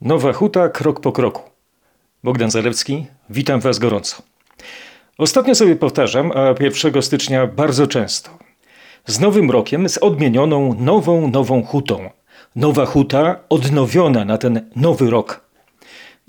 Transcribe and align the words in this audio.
Nowa 0.00 0.32
Huta 0.32 0.68
krok 0.68 1.00
po 1.00 1.12
kroku. 1.12 1.42
Bogdan 2.24 2.50
Zalewski, 2.50 3.06
witam 3.30 3.60
Was 3.60 3.78
gorąco. 3.78 4.22
Ostatnio 5.18 5.54
sobie 5.54 5.76
powtarzam, 5.76 6.32
a 6.32 6.54
1 6.60 7.02
stycznia 7.02 7.46
bardzo 7.46 7.86
często. 7.86 8.30
Z 9.06 9.20
nowym 9.20 9.50
rokiem, 9.50 9.88
z 9.88 9.98
odmienioną 9.98 10.74
nową, 10.74 11.30
nową 11.30 11.62
hutą. 11.62 12.10
Nowa 12.56 12.86
huta 12.86 13.40
odnowiona 13.48 14.24
na 14.24 14.38
ten 14.38 14.70
nowy 14.76 15.10
rok. 15.10 15.40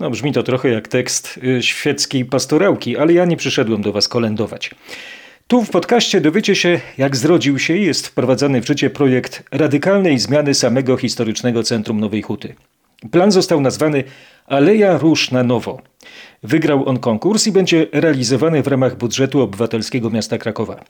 No 0.00 0.10
brzmi 0.10 0.32
to 0.32 0.42
trochę 0.42 0.68
jak 0.68 0.88
tekst 0.88 1.40
y, 1.44 1.62
świeckiej 1.62 2.24
pastorałki, 2.24 2.96
ale 2.96 3.12
ja 3.12 3.24
nie 3.24 3.36
przyszedłem 3.36 3.82
do 3.82 3.92
Was 3.92 4.08
kolędować. 4.08 4.70
Tu 5.46 5.64
w 5.64 5.70
podcaście 5.70 6.20
dowiecie 6.20 6.56
się, 6.56 6.80
jak 6.98 7.16
zrodził 7.16 7.58
się 7.58 7.76
i 7.76 7.84
jest 7.84 8.06
wprowadzany 8.06 8.62
w 8.62 8.66
życie 8.66 8.90
projekt 8.90 9.42
radykalnej 9.50 10.18
zmiany 10.18 10.54
samego 10.54 10.96
historycznego 10.96 11.62
centrum 11.62 12.00
Nowej 12.00 12.22
Huty. 12.22 12.54
Plan 13.10 13.32
został 13.32 13.60
nazwany 13.60 14.04
Aleja 14.46 14.98
Róż 14.98 15.30
na 15.30 15.42
Nowo. 15.42 15.80
Wygrał 16.42 16.88
on 16.88 16.98
konkurs 16.98 17.46
i 17.46 17.52
będzie 17.52 17.86
realizowany 17.92 18.62
w 18.62 18.66
ramach 18.66 18.96
budżetu 18.96 19.40
obywatelskiego 19.40 20.10
miasta 20.10 20.38
Krakowa. 20.38 20.84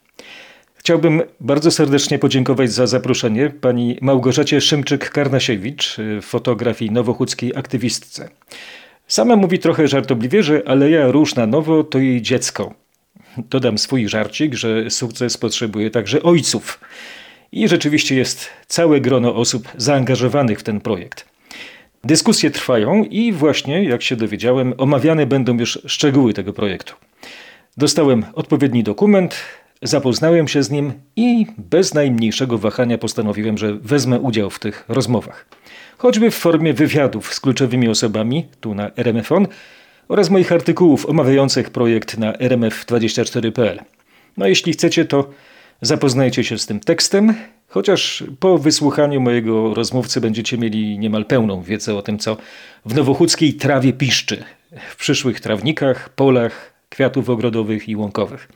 Chciałbym 0.75 1.23
bardzo 1.41 1.70
serdecznie 1.70 2.19
podziękować 2.19 2.73
za 2.73 2.87
zaproszenie 2.87 3.51
pani 3.51 3.98
Małgorzacie 4.01 4.59
Szymczyk-Karnasiewicz, 4.59 6.01
fotografii 6.23 6.91
nowochódzkiej 6.91 7.56
aktywistce. 7.56 8.29
Sama 9.06 9.37
mówi 9.37 9.59
trochę 9.59 9.89
żartobliwie, 9.89 10.42
że 10.42 10.62
Aleja 10.67 11.11
Róż 11.11 11.34
na 11.34 11.47
Nowo 11.47 11.84
to 11.84 11.98
jej 11.98 12.23
dziecko. 12.23 12.75
Dodam 13.37 13.79
swój 13.79 14.09
żarcik, 14.09 14.55
że 14.55 14.91
sukces 14.91 15.37
potrzebuje 15.37 15.91
także 15.91 16.23
ojców. 16.23 16.81
I 17.53 17.69
rzeczywiście 17.69 18.17
jest 18.17 18.48
całe 18.67 19.01
grono 19.01 19.34
osób 19.34 19.69
zaangażowanych 19.77 20.61
w 20.61 20.62
ten 20.62 20.81
projekt. 20.81 21.31
Dyskusje 22.05 22.51
trwają 22.51 23.05
i 23.05 23.33
właśnie, 23.33 23.84
jak 23.84 24.02
się 24.02 24.16
dowiedziałem, 24.16 24.74
omawiane 24.79 25.27
będą 25.27 25.59
już 25.59 25.79
szczegóły 25.87 26.34
tego 26.34 26.53
projektu. 26.53 26.95
Dostałem 27.77 28.25
odpowiedni 28.34 28.83
dokument, 28.83 29.34
zapoznałem 29.83 30.48
się 30.48 30.62
z 30.62 30.70
nim 30.70 30.92
i 31.17 31.47
bez 31.58 31.95
najmniejszego 31.95 32.58
wahania 32.58 32.98
postanowiłem, 32.98 33.58
że 33.58 33.75
wezmę 33.75 34.20
udział 34.20 34.50
w 34.50 34.58
tych 34.58 34.84
rozmowach. 34.89 35.47
Choćby 35.98 36.30
w 36.30 36.34
formie 36.34 36.75
wywiadów 36.75 37.34
z 37.34 37.41
kluczowymi 37.41 37.89
osobami, 37.89 38.47
tu 38.61 38.75
na 38.75 38.91
RMFON, 38.97 39.47
oraz 40.08 40.30
moich 40.30 40.53
artykułów 40.53 41.06
omawiających 41.06 41.70
projekt 41.70 42.19
na 42.19 42.33
rmf24.pl. 42.33 43.80
No 44.36 44.47
jeśli 44.47 44.73
chcecie, 44.73 45.05
to 45.05 45.30
zapoznajcie 45.80 46.45
się 46.45 46.58
z 46.58 46.67
tym 46.67 46.80
tekstem, 46.80 47.34
Chociaż 47.73 48.25
po 48.41 48.59
wysłuchaniu 48.59 49.20
mojego 49.20 49.75
rozmówcy 49.75 50.20
będziecie 50.20 50.59
mieli 50.59 50.98
niemal 50.98 51.25
pełną 51.25 51.62
wiedzę 51.62 51.95
o 51.95 52.03
tym, 52.03 52.19
co 52.19 52.37
w 52.87 52.95
nowochódzkiej 52.95 53.55
trawie 53.55 53.92
piszczy, 53.92 54.45
w 54.91 54.97
przyszłych 54.97 55.41
trawnikach, 55.41 56.09
polach, 56.09 56.73
kwiatów 56.89 57.31
ogrodowych 57.31 57.89
i 57.89 57.97
łąkowych. 57.97 58.48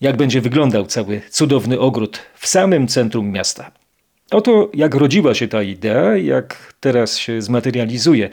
Jak 0.00 0.16
będzie 0.16 0.40
wyglądał 0.40 0.86
cały 0.86 1.20
cudowny 1.30 1.78
ogród 1.78 2.18
w 2.34 2.46
samym 2.46 2.88
centrum 2.88 3.30
miasta. 3.30 3.70
Oto 4.30 4.70
jak 4.74 4.94
rodziła 4.94 5.34
się 5.34 5.48
ta 5.48 5.62
idea, 5.62 6.16
jak 6.16 6.74
teraz 6.80 7.18
się 7.18 7.42
zmaterializuje, 7.42 8.28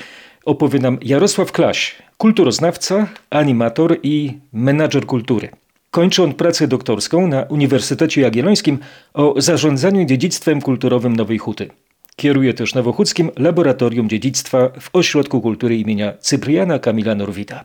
opowie 0.46 0.80
nam 0.80 0.98
Jarosław 1.02 1.52
Klaś, 1.52 1.96
kulturoznawca, 2.18 3.08
animator 3.30 3.98
i 4.04 4.34
menadżer 4.54 5.06
kultury. 5.06 5.50
Kończy 5.92 6.24
on 6.24 6.34
pracę 6.34 6.68
doktorską 6.68 7.28
na 7.28 7.44
Uniwersytecie 7.44 8.22
Jagiellońskim 8.22 8.80
o 9.14 9.34
zarządzaniu 9.38 10.06
dziedzictwem 10.06 10.62
kulturowym 10.62 11.16
Nowej 11.16 11.38
Huty. 11.38 11.70
Kieruje 12.16 12.54
też 12.54 12.76
Nowochódzkim 12.76 13.32
Laboratorium 13.38 14.10
Dziedzictwa 14.10 14.70
w 14.80 14.90
Ośrodku 14.94 15.42
Kultury 15.42 15.78
imienia 15.78 16.14
Cypriana 16.20 16.80
Kamila 16.80 17.16
Norwida. 17.16 17.64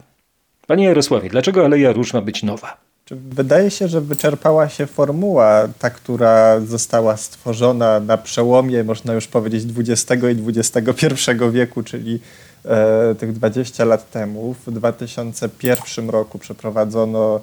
Panie 0.67 0.85
Jarosławie, 0.85 1.29
dlaczego 1.29 1.65
Aleja 1.65 1.91
Róż 1.91 2.13
ma 2.13 2.21
być 2.21 2.43
nowa? 2.43 2.77
Wydaje 3.11 3.71
się, 3.71 3.87
że 3.87 4.01
wyczerpała 4.01 4.69
się 4.69 4.87
formuła, 4.87 5.67
ta, 5.79 5.89
która 5.89 6.59
została 6.59 7.17
stworzona 7.17 7.99
na 7.99 8.17
przełomie, 8.17 8.83
można 8.83 9.13
już 9.13 9.27
powiedzieć, 9.27 9.63
XX 9.77 10.23
i 10.23 10.59
XXI 10.59 11.31
wieku, 11.51 11.83
czyli 11.83 12.19
e, 12.65 13.15
tych 13.15 13.33
20 13.33 13.85
lat 13.85 14.11
temu. 14.11 14.55
W 14.67 14.71
2001 14.71 16.09
roku 16.09 16.39
przeprowadzono 16.39 17.41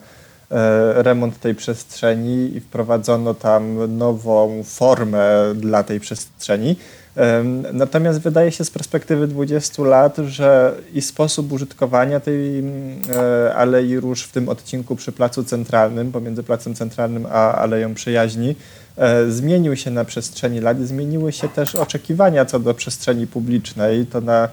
remont 0.94 1.40
tej 1.40 1.54
przestrzeni 1.54 2.56
i 2.56 2.60
wprowadzono 2.60 3.34
tam 3.34 3.96
nową 3.98 4.62
formę 4.64 5.28
dla 5.54 5.82
tej 5.82 6.00
przestrzeni. 6.00 6.76
Natomiast 7.72 8.20
wydaje 8.20 8.52
się 8.52 8.64
z 8.64 8.70
perspektywy 8.70 9.26
20 9.26 9.82
lat, 9.82 10.16
że 10.16 10.74
i 10.94 11.02
sposób 11.02 11.52
użytkowania 11.52 12.20
tej 12.20 12.58
e, 12.58 13.54
Alei 13.54 13.96
Róż 14.00 14.22
w 14.22 14.32
tym 14.32 14.48
odcinku 14.48 14.96
przy 14.96 15.12
Placu 15.12 15.44
Centralnym, 15.44 16.12
pomiędzy 16.12 16.42
Placem 16.42 16.74
Centralnym 16.74 17.26
a 17.30 17.54
Aleją 17.54 17.94
Przyjaźni, 17.94 18.56
e, 18.96 19.30
zmienił 19.30 19.76
się 19.76 19.90
na 19.90 20.04
przestrzeni 20.04 20.60
lat 20.60 20.80
i 20.80 20.86
zmieniły 20.86 21.32
się 21.32 21.48
też 21.48 21.74
oczekiwania 21.74 22.44
co 22.44 22.58
do 22.58 22.74
przestrzeni 22.74 23.26
publicznej. 23.26 24.06
To 24.06 24.20
na, 24.20 24.48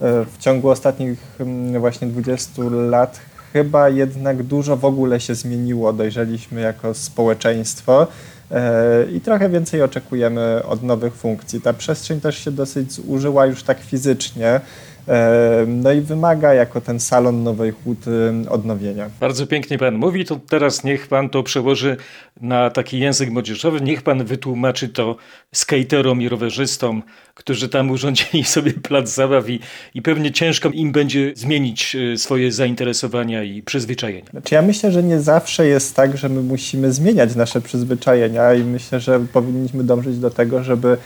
w 0.00 0.38
ciągu 0.38 0.70
ostatnich 0.70 1.38
właśnie 1.78 2.08
20 2.08 2.62
lat 2.70 3.20
chyba 3.54 3.88
jednak 3.88 4.42
dużo 4.42 4.76
w 4.76 4.84
ogóle 4.84 5.20
się 5.20 5.34
zmieniło. 5.34 5.92
Dojrzeliśmy 5.92 6.60
jako 6.60 6.94
społeczeństwo 6.94 8.06
e, 8.50 9.06
i 9.12 9.20
trochę 9.20 9.48
więcej 9.48 9.82
oczekujemy 9.82 10.62
od 10.64 10.82
nowych 10.82 11.14
funkcji. 11.14 11.60
Ta 11.60 11.72
przestrzeń 11.72 12.20
też 12.20 12.38
się 12.38 12.50
dosyć 12.50 12.92
zużyła 12.92 13.46
już 13.46 13.62
tak 13.62 13.80
fizycznie. 13.80 14.60
No 15.66 15.92
i 15.92 16.00
wymaga 16.00 16.54
jako 16.54 16.80
ten 16.80 17.00
salon 17.00 17.42
Nowej 17.42 17.72
Huty 17.72 18.32
odnowienia. 18.48 19.10
Bardzo 19.20 19.46
pięknie 19.46 19.78
pan 19.78 19.94
mówi, 19.94 20.24
to 20.24 20.40
teraz 20.48 20.84
niech 20.84 21.08
pan 21.08 21.28
to 21.28 21.42
przełoży 21.42 21.96
na 22.40 22.70
taki 22.70 22.98
język 22.98 23.30
młodzieżowy, 23.30 23.80
niech 23.80 24.02
pan 24.02 24.24
wytłumaczy 24.24 24.88
to 24.88 25.16
skaterom 25.52 26.22
i 26.22 26.28
rowerzystom, 26.28 27.02
którzy 27.34 27.68
tam 27.68 27.90
urządzili 27.90 28.44
sobie 28.54 28.72
plac 28.72 29.14
zabaw 29.14 29.50
i, 29.50 29.60
i 29.94 30.02
pewnie 30.02 30.32
ciężko 30.32 30.68
im 30.68 30.92
będzie 30.92 31.32
zmienić 31.34 31.96
e, 31.96 32.18
swoje 32.18 32.52
zainteresowania 32.52 33.42
i 33.42 33.62
przyzwyczajenia. 33.62 34.30
Znaczy 34.30 34.54
ja 34.54 34.62
myślę, 34.62 34.92
że 34.92 35.02
nie 35.02 35.20
zawsze 35.20 35.66
jest 35.66 35.96
tak, 35.96 36.16
że 36.16 36.28
my 36.28 36.42
musimy 36.42 36.92
zmieniać 36.92 37.34
nasze 37.34 37.60
przyzwyczajenia 37.60 38.54
i 38.54 38.64
myślę, 38.64 39.00
że 39.00 39.20
powinniśmy 39.32 39.84
dążyć 39.84 40.18
do 40.18 40.30
tego, 40.30 40.64
żeby 40.64 40.96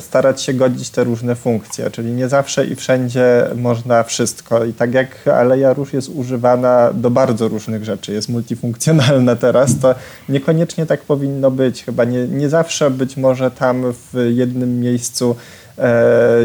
starać 0.00 0.42
się 0.42 0.54
godzić 0.54 0.90
te 0.90 1.04
różne 1.04 1.34
funkcje, 1.34 1.90
czyli 1.90 2.12
nie 2.12 2.28
zawsze 2.28 2.66
i 2.66 2.74
wszędzie 2.74 3.46
można 3.56 4.02
wszystko. 4.02 4.64
I 4.64 4.72
tak 4.72 4.94
jak 4.94 5.28
Aleja 5.28 5.72
Róż 5.72 5.92
jest 5.92 6.08
używana 6.08 6.90
do 6.94 7.10
bardzo 7.10 7.48
różnych 7.48 7.84
rzeczy, 7.84 8.12
jest 8.12 8.28
multifunkcjonalna 8.28 9.36
teraz, 9.46 9.78
to 9.78 9.94
niekoniecznie 10.28 10.86
tak 10.86 11.00
powinno 11.00 11.50
być. 11.50 11.84
Chyba 11.84 12.04
nie, 12.04 12.28
nie 12.28 12.48
zawsze 12.48 12.90
być 12.90 13.16
może 13.16 13.50
tam 13.50 13.92
w 13.92 14.28
jednym 14.30 14.80
miejscu 14.80 15.36
E, 15.63 15.63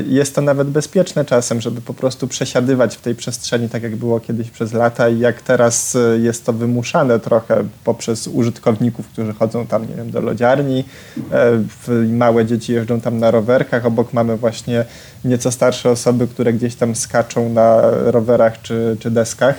jest 0.08 0.36
to 0.36 0.42
nawet 0.42 0.68
bezpieczne 0.68 1.26
czasem, 1.26 1.62
żeby 1.62 1.82
po 1.82 1.94
prostu 1.94 2.28
przesiadywać 2.28 2.98
w 2.98 3.02
tej 3.02 3.16
przestrzeni, 3.16 3.70
tak 3.70 3.84
jak 3.84 3.96
było 3.96 4.20
kiedyś 4.20 4.50
przez 4.50 4.74
lata 4.74 5.10
i 5.10 5.20
jak 5.20 5.42
teraz 5.42 5.96
e, 5.96 6.20
jest 6.20 6.46
to 6.46 6.54
wymuszane 6.54 7.20
trochę 7.20 7.64
poprzez 7.84 8.28
użytkowników, 8.28 9.08
którzy 9.08 9.34
chodzą 9.34 9.68
tam, 9.68 9.90
nie 9.90 9.96
wiem, 9.96 10.12
do 10.12 10.22
lodziarni. 10.22 10.84
E, 11.88 12.06
małe 12.08 12.46
dzieci 12.46 12.74
jeżdżą 12.74 13.02
tam 13.02 13.18
na 13.18 13.32
rowerkach, 13.32 13.86
obok 13.86 14.14
mamy 14.14 14.38
właśnie 14.38 14.86
nieco 15.26 15.52
starsze 15.52 15.90
osoby, 15.90 16.28
które 16.28 16.54
gdzieś 16.54 16.76
tam 16.76 16.96
skaczą 16.96 17.50
na 17.50 17.82
rowerach 17.92 18.62
czy, 18.62 18.98
czy 19.00 19.12
deskach. 19.12 19.56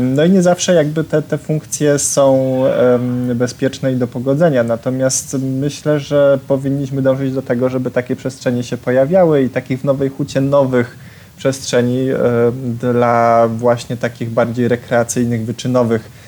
No 0.00 0.24
i 0.24 0.30
nie 0.30 0.42
zawsze 0.42 0.74
jakby 0.74 1.04
te, 1.04 1.22
te 1.22 1.38
funkcje 1.38 1.98
są 1.98 2.62
bezpieczne 3.34 3.92
i 3.92 3.96
do 3.96 4.06
pogodzenia. 4.06 4.62
Natomiast 4.64 5.36
myślę, 5.40 6.00
że 6.00 6.38
powinniśmy 6.48 7.02
dążyć 7.02 7.32
do 7.32 7.42
tego, 7.42 7.68
żeby 7.68 7.90
takie 7.90 8.16
przestrzenie 8.16 8.62
się 8.62 8.76
pojawiały 8.76 9.42
i 9.42 9.48
takich 9.48 9.80
w 9.80 9.84
Nowej 9.84 10.08
Hucie 10.08 10.40
nowych 10.40 10.98
przestrzeni 11.36 12.08
dla 12.80 13.48
właśnie 13.48 13.96
takich 13.96 14.30
bardziej 14.30 14.68
rekreacyjnych, 14.68 15.44
wyczynowych 15.44 16.19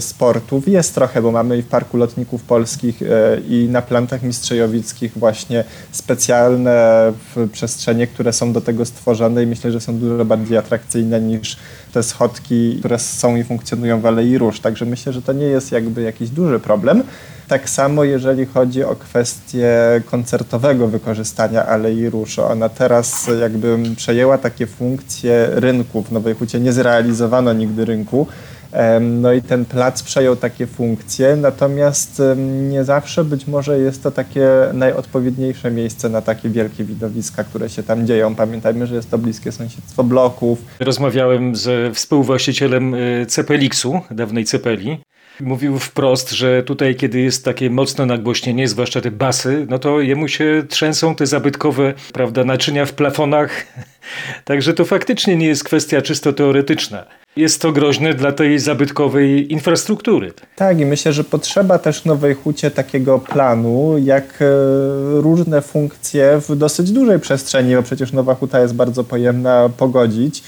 sportów 0.00 0.68
jest 0.68 0.94
trochę, 0.94 1.22
bo 1.22 1.32
mamy 1.32 1.58
i 1.58 1.62
w 1.62 1.66
Parku 1.66 1.96
Lotników 1.96 2.42
Polskich 2.42 3.02
e, 3.02 3.40
i 3.48 3.68
na 3.70 3.82
plantach 3.82 4.22
mistrzejowickich 4.22 5.12
właśnie 5.18 5.64
specjalne 5.92 7.12
przestrzenie, 7.52 8.06
które 8.06 8.32
są 8.32 8.52
do 8.52 8.60
tego 8.60 8.84
stworzone 8.84 9.42
i 9.42 9.46
myślę, 9.46 9.72
że 9.72 9.80
są 9.80 9.98
dużo 9.98 10.24
bardziej 10.24 10.58
atrakcyjne 10.58 11.20
niż 11.20 11.56
te 11.92 12.02
schodki, 12.02 12.76
które 12.78 12.98
są 12.98 13.36
i 13.36 13.44
funkcjonują 13.44 14.00
w 14.00 14.06
Alei 14.06 14.38
Róż. 14.38 14.60
Także 14.60 14.86
myślę, 14.86 15.12
że 15.12 15.22
to 15.22 15.32
nie 15.32 15.46
jest 15.46 15.72
jakby 15.72 16.02
jakiś 16.02 16.30
duży 16.30 16.60
problem. 16.60 17.02
Tak 17.48 17.70
samo 17.70 18.04
jeżeli 18.04 18.46
chodzi 18.46 18.84
o 18.84 18.96
kwestię 18.96 19.70
koncertowego 20.10 20.88
wykorzystania 20.88 21.66
Alei 21.66 22.10
Róż. 22.10 22.38
Ona 22.38 22.68
teraz 22.68 23.30
jakby 23.40 23.78
przejęła 23.96 24.38
takie 24.38 24.66
funkcje 24.66 25.48
rynku 25.50 26.02
w 26.02 26.12
Nowej 26.12 26.34
Hucie. 26.34 26.60
Nie 26.60 26.72
zrealizowano 26.72 27.52
nigdy 27.52 27.84
rynku 27.84 28.26
No 29.00 29.32
i 29.32 29.42
ten 29.42 29.64
plac 29.64 30.02
przejął 30.02 30.36
takie 30.36 30.66
funkcje, 30.66 31.36
natomiast 31.36 32.22
nie 32.70 32.84
zawsze 32.84 33.24
być 33.24 33.46
może 33.46 33.78
jest 33.78 34.02
to 34.02 34.10
takie 34.10 34.48
najodpowiedniejsze 34.72 35.70
miejsce 35.70 36.08
na 36.08 36.22
takie 36.22 36.48
wielkie 36.48 36.84
widowiska, 36.84 37.44
które 37.44 37.68
się 37.68 37.82
tam 37.82 38.06
dzieją. 38.06 38.34
Pamiętajmy, 38.34 38.86
że 38.86 38.94
jest 38.94 39.10
to 39.10 39.18
bliskie 39.18 39.52
sąsiedztwo 39.52 40.04
bloków. 40.04 40.58
Rozmawiałem 40.80 41.56
ze 41.56 41.92
współwłaścicielem 41.94 42.94
y, 42.94 43.26
Cepelixu, 43.28 44.00
dawnej 44.10 44.44
Cepeli. 44.44 44.98
Mówił 45.42 45.78
wprost, 45.78 46.30
że 46.30 46.62
tutaj, 46.62 46.94
kiedy 46.94 47.20
jest 47.20 47.44
takie 47.44 47.70
mocne 47.70 48.06
nagłośnienie, 48.06 48.68
zwłaszcza 48.68 49.00
te 49.00 49.10
basy, 49.10 49.66
no 49.70 49.78
to 49.78 50.00
jemu 50.00 50.28
się 50.28 50.62
trzęsą 50.68 51.14
te 51.14 51.26
zabytkowe, 51.26 51.94
prawda, 52.12 52.44
naczynia 52.44 52.86
w 52.86 52.92
plafonach. 52.92 53.66
Także 54.44 54.74
to 54.74 54.84
faktycznie 54.84 55.36
nie 55.36 55.46
jest 55.46 55.64
kwestia 55.64 56.02
czysto 56.02 56.32
teoretyczna. 56.32 57.04
Jest 57.36 57.62
to 57.62 57.72
groźne 57.72 58.14
dla 58.14 58.32
tej 58.32 58.58
zabytkowej 58.58 59.52
infrastruktury. 59.52 60.32
Tak, 60.56 60.80
i 60.80 60.86
myślę, 60.86 61.12
że 61.12 61.24
potrzeba 61.24 61.78
też 61.78 62.04
Nowej 62.04 62.34
Hucie 62.34 62.70
takiego 62.70 63.18
planu, 63.18 63.98
jak 63.98 64.24
e, 64.42 64.46
różne 65.20 65.62
funkcje 65.62 66.40
w 66.48 66.56
dosyć 66.56 66.90
dużej 66.90 67.20
przestrzeni, 67.20 67.76
bo 67.76 67.82
przecież 67.82 68.12
Nowa 68.12 68.34
Huta 68.34 68.60
jest 68.60 68.74
bardzo 68.74 69.04
pojemna, 69.04 69.70
pogodzić 69.76 70.42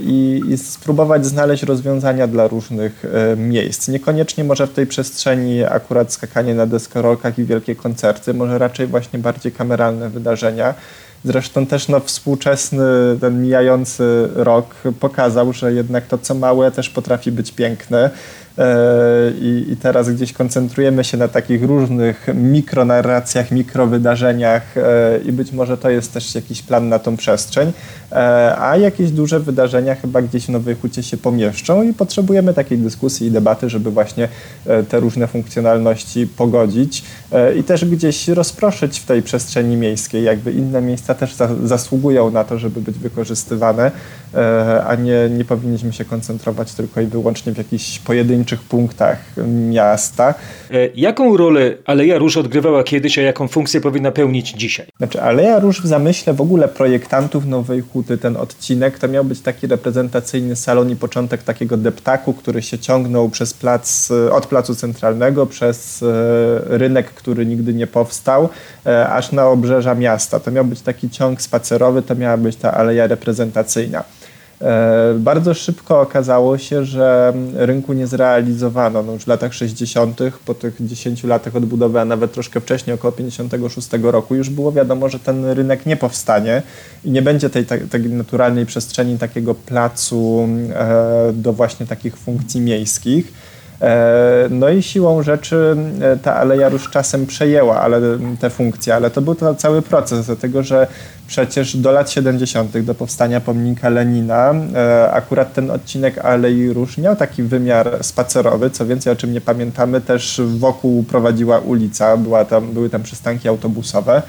i, 0.00 0.40
i 0.48 0.58
spróbować 0.58 1.26
znaleźć 1.26 1.62
rozwiązania 1.62 2.26
dla 2.26 2.48
różnych 2.48 3.04
e, 3.04 3.36
miejsc. 3.36 3.88
Niekoniecznie 3.88 4.44
może 4.44 4.66
w 4.66 4.72
tej 4.72 4.86
przestrzeni 4.86 5.64
akurat 5.64 6.12
skakanie 6.12 6.54
na 6.54 6.66
deskorolkach 6.66 7.38
i 7.38 7.44
wielkie 7.44 7.76
koncerty, 7.76 8.34
może 8.34 8.58
raczej 8.58 8.86
właśnie 8.86 9.18
bardziej 9.18 9.52
kameralne 9.52 10.10
wydarzenia. 10.10 10.74
Zresztą 11.24 11.66
też 11.66 11.88
no, 11.88 12.00
współczesny, 12.00 12.82
ten 13.20 13.42
mijający 13.42 14.28
rok 14.34 14.74
pokazał, 15.00 15.52
że 15.52 15.72
jednak 15.72 16.06
to, 16.06 16.18
co 16.18 16.34
małe, 16.34 16.70
też 16.70 16.90
potrafi 16.90 17.32
być 17.32 17.52
piękne. 17.52 18.10
E, 18.58 19.30
I, 19.40 19.66
I, 19.72 19.76
teraz 19.76 20.10
gdzieś 20.10 20.32
koncentrujemy 20.32 21.04
się 21.04 21.16
na 21.16 21.28
takich 21.28 21.62
różnych 21.62 22.26
mikronarracjach, 22.34 23.50
mikrowydarzeniach 23.50 24.76
e, 24.76 25.18
i 25.24 25.32
być 25.32 25.52
może 25.52 25.78
to 25.78 25.90
jest 25.90 26.12
też 26.12 26.34
jakiś 26.34 26.62
plan 26.62 26.88
na 26.88 26.98
tą 26.98 27.16
przestrzeń, 27.16 27.68
e, 27.68 27.72
a 28.58 28.76
jakieś 28.76 29.10
duże 29.10 29.40
wydarzenia 29.40 29.94
chyba 29.94 30.22
gdzieś 30.22 30.46
w 30.46 30.48
Nowej 30.48 30.74
Hucie 30.74 31.02
się 31.02 31.16
pomieszczą 31.16 31.82
i 31.82 31.92
potrzebujemy 31.92 32.54
takiej 32.54 32.78
dyskusji 32.78 33.26
i 33.26 33.30
debaty, 33.30 33.68
żeby 33.68 33.90
właśnie 33.90 34.28
te 34.88 35.00
różne 35.00 35.26
funkcjonalności 35.26 36.26
pogodzić 36.26 37.02
i 37.58 37.62
też 37.62 37.84
gdzieś 37.84 38.28
rozproszyć 38.28 39.00
w 39.00 39.06
tej 39.06 39.22
przestrzeni 39.22 39.76
miejskiej. 39.76 40.24
Jakby 40.24 40.52
inne 40.52 40.82
miejsca 40.82 41.14
też 41.14 41.34
zasługują 41.64 42.30
na 42.30 42.44
to, 42.44 42.58
żeby 42.58 42.80
być 42.80 42.98
wykorzystywane, 42.98 43.90
a 44.86 44.94
nie, 44.94 45.30
nie 45.36 45.44
powinniśmy 45.44 45.92
się 45.92 46.04
koncentrować 46.04 46.72
tylko 46.74 47.00
i 47.00 47.06
wyłącznie 47.06 47.52
w 47.52 47.58
jakichś 47.58 47.98
pojedynczych 47.98 48.62
punktach 48.62 49.18
miasta. 49.70 50.34
E, 50.70 50.88
jaką 50.94 51.36
rolę 51.36 51.74
Aleja 51.86 52.18
Róż 52.18 52.36
odgrywała 52.36 52.84
kiedyś, 52.84 53.18
a 53.18 53.22
jaką 53.22 53.48
funkcję 53.48 53.80
powinna 53.80 54.10
pełnić 54.10 54.50
dzisiaj? 54.50 54.86
Znaczy 54.96 55.22
Aleja 55.22 55.58
Róż 55.58 55.82
w 55.82 55.86
zamyśle 55.86 56.34
w 56.34 56.40
ogóle 56.40 56.68
projektantów 56.68 57.46
Nowej 57.46 57.80
Huty, 57.80 58.01
ten 58.20 58.36
odcinek, 58.36 58.98
to 58.98 59.08
miał 59.08 59.24
być 59.24 59.40
taki 59.40 59.66
reprezentacyjny 59.66 60.56
salon 60.56 60.90
i 60.90 60.96
początek 60.96 61.42
takiego 61.42 61.76
deptaku, 61.76 62.32
który 62.32 62.62
się 62.62 62.78
ciągnął 62.78 63.28
przez 63.28 63.54
plac, 63.54 64.10
e, 64.10 64.32
od 64.32 64.46
placu 64.46 64.74
centralnego 64.74 65.46
przez 65.46 66.02
e, 66.02 66.06
rynek, 66.78 67.10
który 67.14 67.46
nigdy 67.46 67.74
nie 67.74 67.86
powstał, 67.86 68.48
aż 69.08 69.32
na 69.32 69.48
obrzeża 69.48 69.94
miasta. 69.94 70.40
To 70.40 70.50
miał 70.50 70.64
być 70.64 70.80
taki 70.80 71.10
ciąg 71.10 71.42
spacerowy, 71.42 72.02
to 72.02 72.14
miała 72.14 72.36
być 72.36 72.56
ta 72.56 72.74
aleja 72.74 73.06
reprezentacyjna. 73.06 74.04
E, 74.62 75.14
bardzo 75.18 75.54
szybko 75.54 76.00
okazało 76.00 76.58
się, 76.58 76.84
że 76.84 77.32
rynku 77.54 77.92
nie 77.92 78.06
zrealizowano. 78.06 79.02
No 79.02 79.12
już 79.12 79.22
w 79.22 79.26
latach 79.26 79.54
60., 79.54 80.20
po 80.46 80.54
tych 80.54 80.86
10 80.86 81.24
latach 81.24 81.56
odbudowy, 81.56 82.00
a 82.00 82.04
nawet 82.04 82.32
troszkę 82.32 82.60
wcześniej, 82.60 82.94
około 82.94 83.12
56 83.12 83.88
roku, 84.02 84.34
już 84.34 84.50
było 84.50 84.72
wiadomo, 84.72 85.08
że 85.08 85.18
ten 85.18 85.44
rynek 85.44 85.86
nie 85.86 85.96
powstanie 85.96 86.62
i 87.04 87.10
nie 87.10 87.22
będzie 87.22 87.50
tej, 87.50 87.66
tej 87.66 88.00
naturalnej 88.00 88.66
przestrzeni 88.66 89.18
takiego 89.18 89.54
placu 89.54 90.48
e, 90.74 91.32
do 91.34 91.52
właśnie 91.52 91.86
takich 91.86 92.16
funkcji 92.16 92.60
miejskich. 92.60 93.32
E, 93.82 94.48
no 94.50 94.68
i 94.68 94.82
siłą 94.82 95.22
rzeczy 95.22 95.76
e, 96.00 96.16
ta 96.16 96.36
Aleja 96.36 96.68
już 96.68 96.90
czasem 96.90 97.26
przejęła 97.26 97.80
ale, 97.80 98.00
te 98.40 98.50
funkcje, 98.50 98.94
ale 98.94 99.10
to 99.10 99.22
był 99.22 99.34
to 99.34 99.54
cały 99.54 99.82
proces, 99.82 100.26
dlatego 100.26 100.62
że 100.62 100.86
przecież 101.26 101.76
do 101.76 101.92
lat 101.92 102.10
70., 102.10 102.78
do 102.78 102.94
powstania 102.94 103.40
pomnika 103.40 103.88
Lenina, 103.88 104.54
e, 104.74 105.12
akurat 105.12 105.52
ten 105.52 105.70
odcinek 105.70 106.18
Alei 106.18 106.72
Róż 106.72 106.98
miał 106.98 107.16
taki 107.16 107.42
wymiar 107.42 107.98
spacerowy, 108.04 108.70
co 108.70 108.86
więcej, 108.86 109.12
o 109.12 109.16
czym 109.16 109.32
nie 109.32 109.40
pamiętamy, 109.40 110.00
też 110.00 110.40
wokół 110.58 111.02
prowadziła 111.02 111.58
ulica, 111.58 112.16
była 112.16 112.44
tam, 112.44 112.72
były 112.72 112.90
tam 112.90 113.02
przystanki 113.02 113.48
autobusowe. 113.48 114.22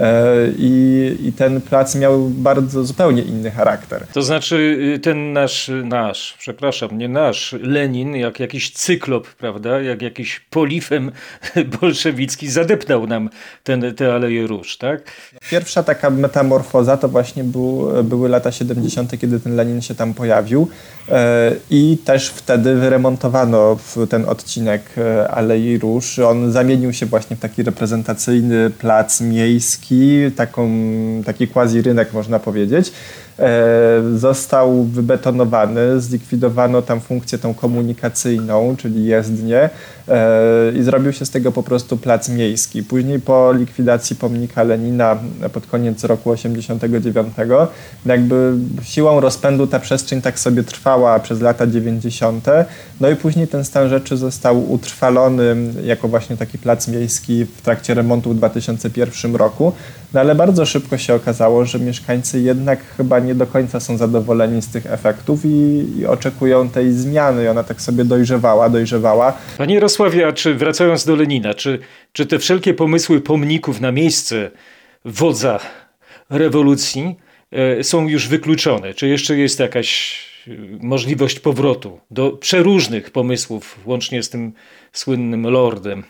E, 0.00 0.48
I, 0.58 1.16
I, 1.22 1.32
ten 1.32 1.60
plac 1.60 1.94
miał 1.94 2.28
bardzo 2.28 2.84
zupełnie 2.84 3.22
inny 3.22 3.50
charakter. 3.50 4.06
To 4.12 4.22
znaczy 4.22 4.78
y, 4.96 4.98
ten 4.98 5.32
nasz, 5.32 5.70
nasz, 5.84 6.34
przepraszam, 6.38 6.98
nie 6.98 7.08
nasz, 7.08 7.54
Lenin, 7.62 8.16
jak 8.16 8.40
jakiś 8.40 8.72
cyklop, 8.72 9.28
prawda, 9.28 9.80
jak 9.80 10.02
jakiś 10.02 10.40
polifem 10.50 11.12
bolszewicki 11.80 12.50
zadepnął 12.50 13.06
nam 13.06 13.30
ten, 13.64 13.94
te 13.94 14.14
Aleje 14.14 14.46
Róż, 14.46 14.76
tak? 14.76 15.02
Pierwsza 15.50 15.82
taka 15.82 16.10
metamorfoza 16.10 16.96
to 16.96 17.08
właśnie 17.08 17.44
był, 17.44 17.88
były 18.04 18.28
lata 18.28 18.52
70., 18.52 19.20
kiedy 19.20 19.40
ten 19.40 19.56
Lenin 19.56 19.82
się 19.82 19.94
tam 19.94 20.14
pojawił 20.14 20.68
e, 21.08 21.52
i 21.70 21.98
też 22.04 22.28
wtedy 22.28 22.74
wyremontowano 22.74 23.78
ten 24.10 24.24
odcinek 24.24 24.82
e, 24.98 25.30
Alei 25.30 25.78
Róż. 25.78 26.18
On 26.18 26.52
zamienił 26.52 26.92
się 26.92 27.06
właśnie 27.06 27.36
w 27.36 27.40
taki 27.40 27.62
reprezentacyjny 27.62 28.70
plac 28.70 29.20
miejski, 29.20 29.89
taką, 30.36 30.70
taki 31.26 31.48
quasi 31.48 31.82
rynek 31.82 32.12
można 32.12 32.38
powiedzieć. 32.38 32.92
E, 33.40 34.18
został 34.18 34.84
wybetonowany, 34.84 36.00
zlikwidowano 36.00 36.82
tam 36.82 37.00
funkcję 37.00 37.38
tą 37.38 37.54
komunikacyjną, 37.54 38.76
czyli 38.76 39.04
jezdnię 39.04 39.70
e, 40.08 40.72
i 40.78 40.82
zrobił 40.82 41.12
się 41.12 41.26
z 41.26 41.30
tego 41.30 41.52
po 41.52 41.62
prostu 41.62 41.96
plac 41.96 42.28
miejski. 42.28 42.82
Później 42.82 43.20
po 43.20 43.52
likwidacji 43.52 44.16
pomnika 44.16 44.62
Lenina 44.62 45.18
pod 45.52 45.66
koniec 45.66 46.04
roku 46.04 46.30
89 46.30 47.34
jakby 48.06 48.52
siłą 48.82 49.20
rozpędu 49.20 49.66
ta 49.66 49.78
przestrzeń 49.78 50.22
tak 50.22 50.38
sobie 50.38 50.62
trwała 50.62 51.18
przez 51.18 51.40
lata 51.40 51.66
90. 51.66 52.46
No 53.00 53.10
i 53.10 53.16
później 53.16 53.48
ten 53.48 53.64
stan 53.64 53.88
rzeczy 53.88 54.16
został 54.16 54.72
utrwalony 54.72 55.56
jako 55.84 56.08
właśnie 56.08 56.36
taki 56.36 56.58
plac 56.58 56.88
miejski 56.88 57.44
w 57.44 57.62
trakcie 57.62 57.94
remontu 57.94 58.30
w 58.30 58.36
2001 58.36 59.36
roku. 59.36 59.72
No 60.14 60.20
ale 60.20 60.34
bardzo 60.34 60.66
szybko 60.66 60.98
się 60.98 61.14
okazało, 61.14 61.64
że 61.64 61.78
mieszkańcy 61.78 62.40
jednak 62.40 62.80
chyba 62.96 63.18
nie 63.18 63.34
do 63.34 63.46
końca 63.46 63.80
są 63.80 63.96
zadowoleni 63.96 64.62
z 64.62 64.68
tych 64.68 64.86
efektów 64.86 65.40
i, 65.44 65.86
i 65.98 66.06
oczekują 66.06 66.68
tej 66.68 66.92
zmiany. 66.92 67.44
I 67.44 67.48
ona 67.48 67.64
tak 67.64 67.80
sobie 67.80 68.04
dojrzewała, 68.04 68.68
dojrzewała. 68.68 69.32
Panie 69.58 69.74
Jarosławie, 69.74 70.26
a 70.26 70.32
czy 70.32 70.54
wracając 70.54 71.04
do 71.04 71.16
Lenina, 71.16 71.54
czy, 71.54 71.78
czy 72.12 72.26
te 72.26 72.38
wszelkie 72.38 72.74
pomysły 72.74 73.20
pomników 73.20 73.80
na 73.80 73.92
miejsce 73.92 74.50
wodza 75.04 75.60
rewolucji 76.30 77.16
e, 77.52 77.84
są 77.84 78.08
już 78.08 78.28
wykluczone? 78.28 78.94
Czy 78.94 79.08
jeszcze 79.08 79.36
jest 79.36 79.60
jakaś 79.60 80.18
e, 80.48 80.50
możliwość 80.80 81.40
powrotu 81.40 82.00
do 82.10 82.30
przeróżnych 82.30 83.10
pomysłów, 83.10 83.78
łącznie 83.84 84.22
z 84.22 84.30
tym 84.30 84.52
słynnym 84.92 85.46
lordem 85.46 86.04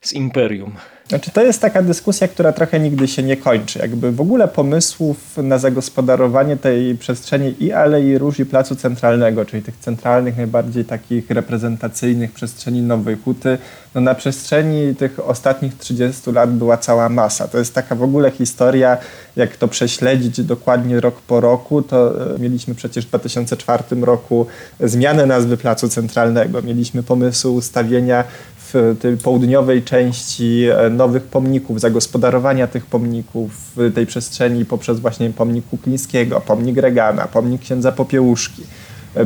z 0.00 0.12
imperium? 0.12 0.72
Znaczy, 1.08 1.30
to 1.30 1.42
jest 1.42 1.60
taka 1.60 1.82
dyskusja, 1.82 2.28
która 2.28 2.52
trochę 2.52 2.80
nigdy 2.80 3.08
się 3.08 3.22
nie 3.22 3.36
kończy. 3.36 3.78
Jakby 3.78 4.12
w 4.12 4.20
ogóle 4.20 4.48
pomysłów 4.48 5.36
na 5.36 5.58
zagospodarowanie 5.58 6.56
tej 6.56 6.94
przestrzeni 6.94 7.64
i 7.64 7.72
Alei 7.72 8.18
Róż 8.18 8.40
i 8.40 8.46
Placu 8.46 8.76
Centralnego, 8.76 9.44
czyli 9.44 9.62
tych 9.62 9.76
centralnych, 9.76 10.36
najbardziej 10.36 10.84
takich 10.84 11.30
reprezentacyjnych 11.30 12.32
przestrzeni 12.32 12.82
Nowej 12.82 13.16
Huty, 13.24 13.58
no 13.94 14.00
na 14.00 14.14
przestrzeni 14.14 14.94
tych 14.94 15.28
ostatnich 15.28 15.78
30 15.78 16.32
lat 16.32 16.52
była 16.52 16.76
cała 16.76 17.08
masa. 17.08 17.48
To 17.48 17.58
jest 17.58 17.74
taka 17.74 17.94
w 17.94 18.02
ogóle 18.02 18.30
historia, 18.30 18.96
jak 19.36 19.56
to 19.56 19.68
prześledzić 19.68 20.42
dokładnie 20.42 21.00
rok 21.00 21.20
po 21.20 21.40
roku, 21.40 21.82
to 21.82 22.26
e, 22.34 22.38
mieliśmy 22.38 22.74
przecież 22.74 23.06
w 23.06 23.08
2004 23.08 23.84
roku 24.00 24.46
zmianę 24.80 25.26
nazwy 25.26 25.56
Placu 25.56 25.88
Centralnego. 25.88 26.62
Mieliśmy 26.62 27.02
pomysł 27.02 27.54
ustawienia 27.54 28.24
w 28.74 28.98
tej 29.00 29.16
południowej 29.16 29.82
części 29.82 30.64
e, 30.64 30.90
nowych 30.90 31.22
pomników, 31.22 31.80
zagospodarowania 31.80 32.66
tych 32.66 32.86
pomników 32.86 33.76
tej 33.94 34.06
przestrzeni 34.06 34.64
poprzez 34.64 35.00
właśnie 35.00 35.30
pomnik 35.30 35.66
Kuklińskiego, 35.68 36.40
pomnik 36.40 36.76
Regana, 36.76 37.26
pomnik 37.26 37.60
księdza 37.62 37.92
Popiełuszki. 37.92 38.62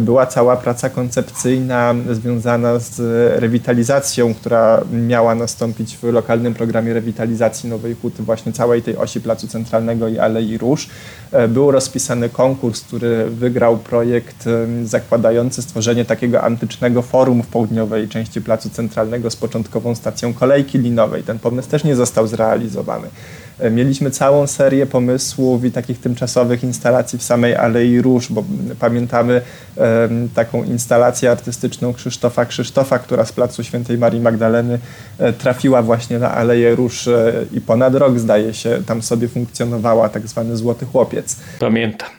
Była 0.00 0.26
cała 0.26 0.56
praca 0.56 0.90
koncepcyjna 0.90 1.94
związana 2.10 2.78
z 2.78 3.00
rewitalizacją, 3.40 4.34
która 4.34 4.80
miała 4.92 5.34
nastąpić 5.34 5.96
w 5.96 6.02
lokalnym 6.02 6.54
programie 6.54 6.94
rewitalizacji 6.94 7.70
Nowej 7.70 7.94
Huty, 7.94 8.22
właśnie 8.22 8.52
całej 8.52 8.82
tej 8.82 8.96
osi 8.96 9.20
Placu 9.20 9.48
Centralnego 9.48 10.08
i 10.08 10.18
Alei 10.18 10.58
Róż. 10.58 10.88
Był 11.48 11.70
rozpisany 11.70 12.28
konkurs, 12.28 12.80
który 12.80 13.30
wygrał 13.30 13.78
projekt 13.78 14.44
zakładający 14.84 15.62
stworzenie 15.62 16.04
takiego 16.04 16.42
antycznego 16.42 17.02
forum 17.02 17.42
w 17.42 17.46
południowej 17.46 18.08
części 18.08 18.42
Placu 18.42 18.70
Centralnego 18.70 19.30
z 19.30 19.36
początkową 19.36 19.94
stacją 19.94 20.34
kolejki 20.34 20.78
linowej. 20.78 21.22
Ten 21.22 21.38
pomysł 21.38 21.70
też 21.70 21.84
nie 21.84 21.96
został 21.96 22.26
zrealizowany. 22.26 23.08
Mieliśmy 23.70 24.10
całą 24.10 24.46
serię 24.46 24.86
pomysłów 24.86 25.64
i 25.64 25.70
takich 25.72 26.00
tymczasowych 26.00 26.64
instalacji 26.64 27.18
w 27.18 27.22
samej 27.22 27.56
Alei 27.56 28.02
Róż, 28.02 28.32
bo 28.32 28.44
pamiętamy 28.80 29.40
taką 30.34 30.64
instalację 30.64 31.30
artystyczną 31.30 31.92
Krzysztofa 31.92 32.44
Krzysztofa, 32.46 32.98
która 32.98 33.24
z 33.24 33.32
Placu 33.32 33.64
Świętej 33.64 33.98
Marii 33.98 34.20
Magdaleny 34.20 34.78
e, 35.18 35.32
trafiła 35.32 35.82
właśnie 35.82 36.18
na 36.18 36.34
Aleję 36.34 36.74
Róż 36.74 37.08
e, 37.08 37.32
i 37.52 37.60
ponad 37.60 37.94
rok, 37.94 38.18
zdaje 38.18 38.54
się, 38.54 38.82
tam 38.86 39.02
sobie 39.02 39.28
funkcjonowała 39.28 40.08
tak 40.08 40.28
zwany 40.28 40.56
Złoty 40.56 40.86
Chłopiec. 40.86 41.36
Pamiętam. 41.60 42.17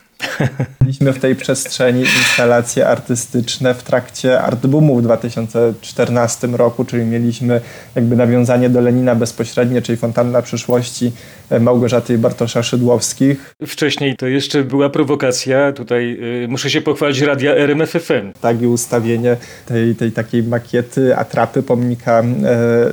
Mieliśmy 0.81 1.13
w 1.13 1.19
tej 1.19 1.35
przestrzeni 1.35 2.01
instalacje 2.01 2.87
artystyczne 2.87 3.73
w 3.73 3.83
trakcie 3.83 4.41
Artboomu 4.41 4.95
w 4.95 5.01
2014 5.01 6.47
roku, 6.47 6.85
czyli 6.85 7.05
mieliśmy 7.05 7.61
jakby 7.95 8.15
nawiązanie 8.15 8.69
do 8.69 8.81
Lenina 8.81 9.15
bezpośrednie, 9.15 9.81
czyli 9.81 9.97
fontanna 9.97 10.41
przyszłości 10.41 11.11
e, 11.49 11.59
Małgorzaty 11.59 12.13
i 12.13 12.17
Bartosza 12.17 12.63
Szydłowskich. 12.63 13.55
Wcześniej 13.67 14.15
to 14.15 14.27
jeszcze 14.27 14.63
była 14.63 14.89
prowokacja, 14.89 15.71
tutaj 15.71 16.17
y, 16.43 16.47
muszę 16.47 16.69
się 16.69 16.81
pochwalić 16.81 17.21
radia 17.21 17.55
RMFFM. 17.55 18.33
Tak 18.41 18.61
i 18.61 18.67
ustawienie 18.67 19.37
tej, 19.65 19.95
tej 19.95 20.11
takiej 20.11 20.43
makiety, 20.43 21.17
atrapy 21.17 21.63
pomnika 21.63 22.19
e, 22.19 22.23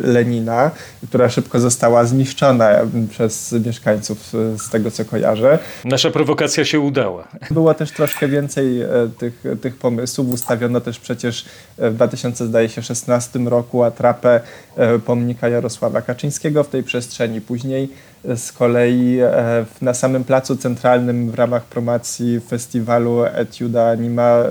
Lenina, 0.00 0.70
która 1.08 1.28
szybko 1.28 1.60
została 1.60 2.04
zniszczona 2.04 2.70
przez 3.10 3.54
mieszkańców 3.66 4.18
z 4.58 4.70
tego 4.70 4.90
co 4.90 5.04
kojarzę. 5.04 5.58
Nasza 5.84 6.10
prowokacja 6.10 6.64
się 6.64 6.80
udała. 6.80 7.15
Było 7.50 7.74
też 7.74 7.90
troszkę 7.90 8.28
więcej 8.28 8.82
e, 8.82 8.88
tych, 9.18 9.44
tych 9.62 9.76
pomysłów. 9.76 10.28
Ustawiono 10.28 10.80
też 10.80 10.98
przecież 10.98 11.44
w 11.78 11.94
2016 11.94 13.38
roku 13.38 13.82
atrapę 13.82 14.40
e, 14.76 14.98
pomnika 14.98 15.48
Jarosława 15.48 16.02
Kaczyńskiego 16.02 16.64
w 16.64 16.68
tej 16.68 16.82
przestrzeni. 16.82 17.40
Później 17.40 17.88
z 18.36 18.52
kolei 18.52 19.18
e, 19.20 19.64
na 19.82 19.94
samym 19.94 20.24
placu 20.24 20.56
centralnym 20.56 21.30
w 21.30 21.34
ramach 21.34 21.64
promocji 21.64 22.40
festiwalu 22.40 23.24
Etiuda 23.24 23.90
Anima, 23.90 24.42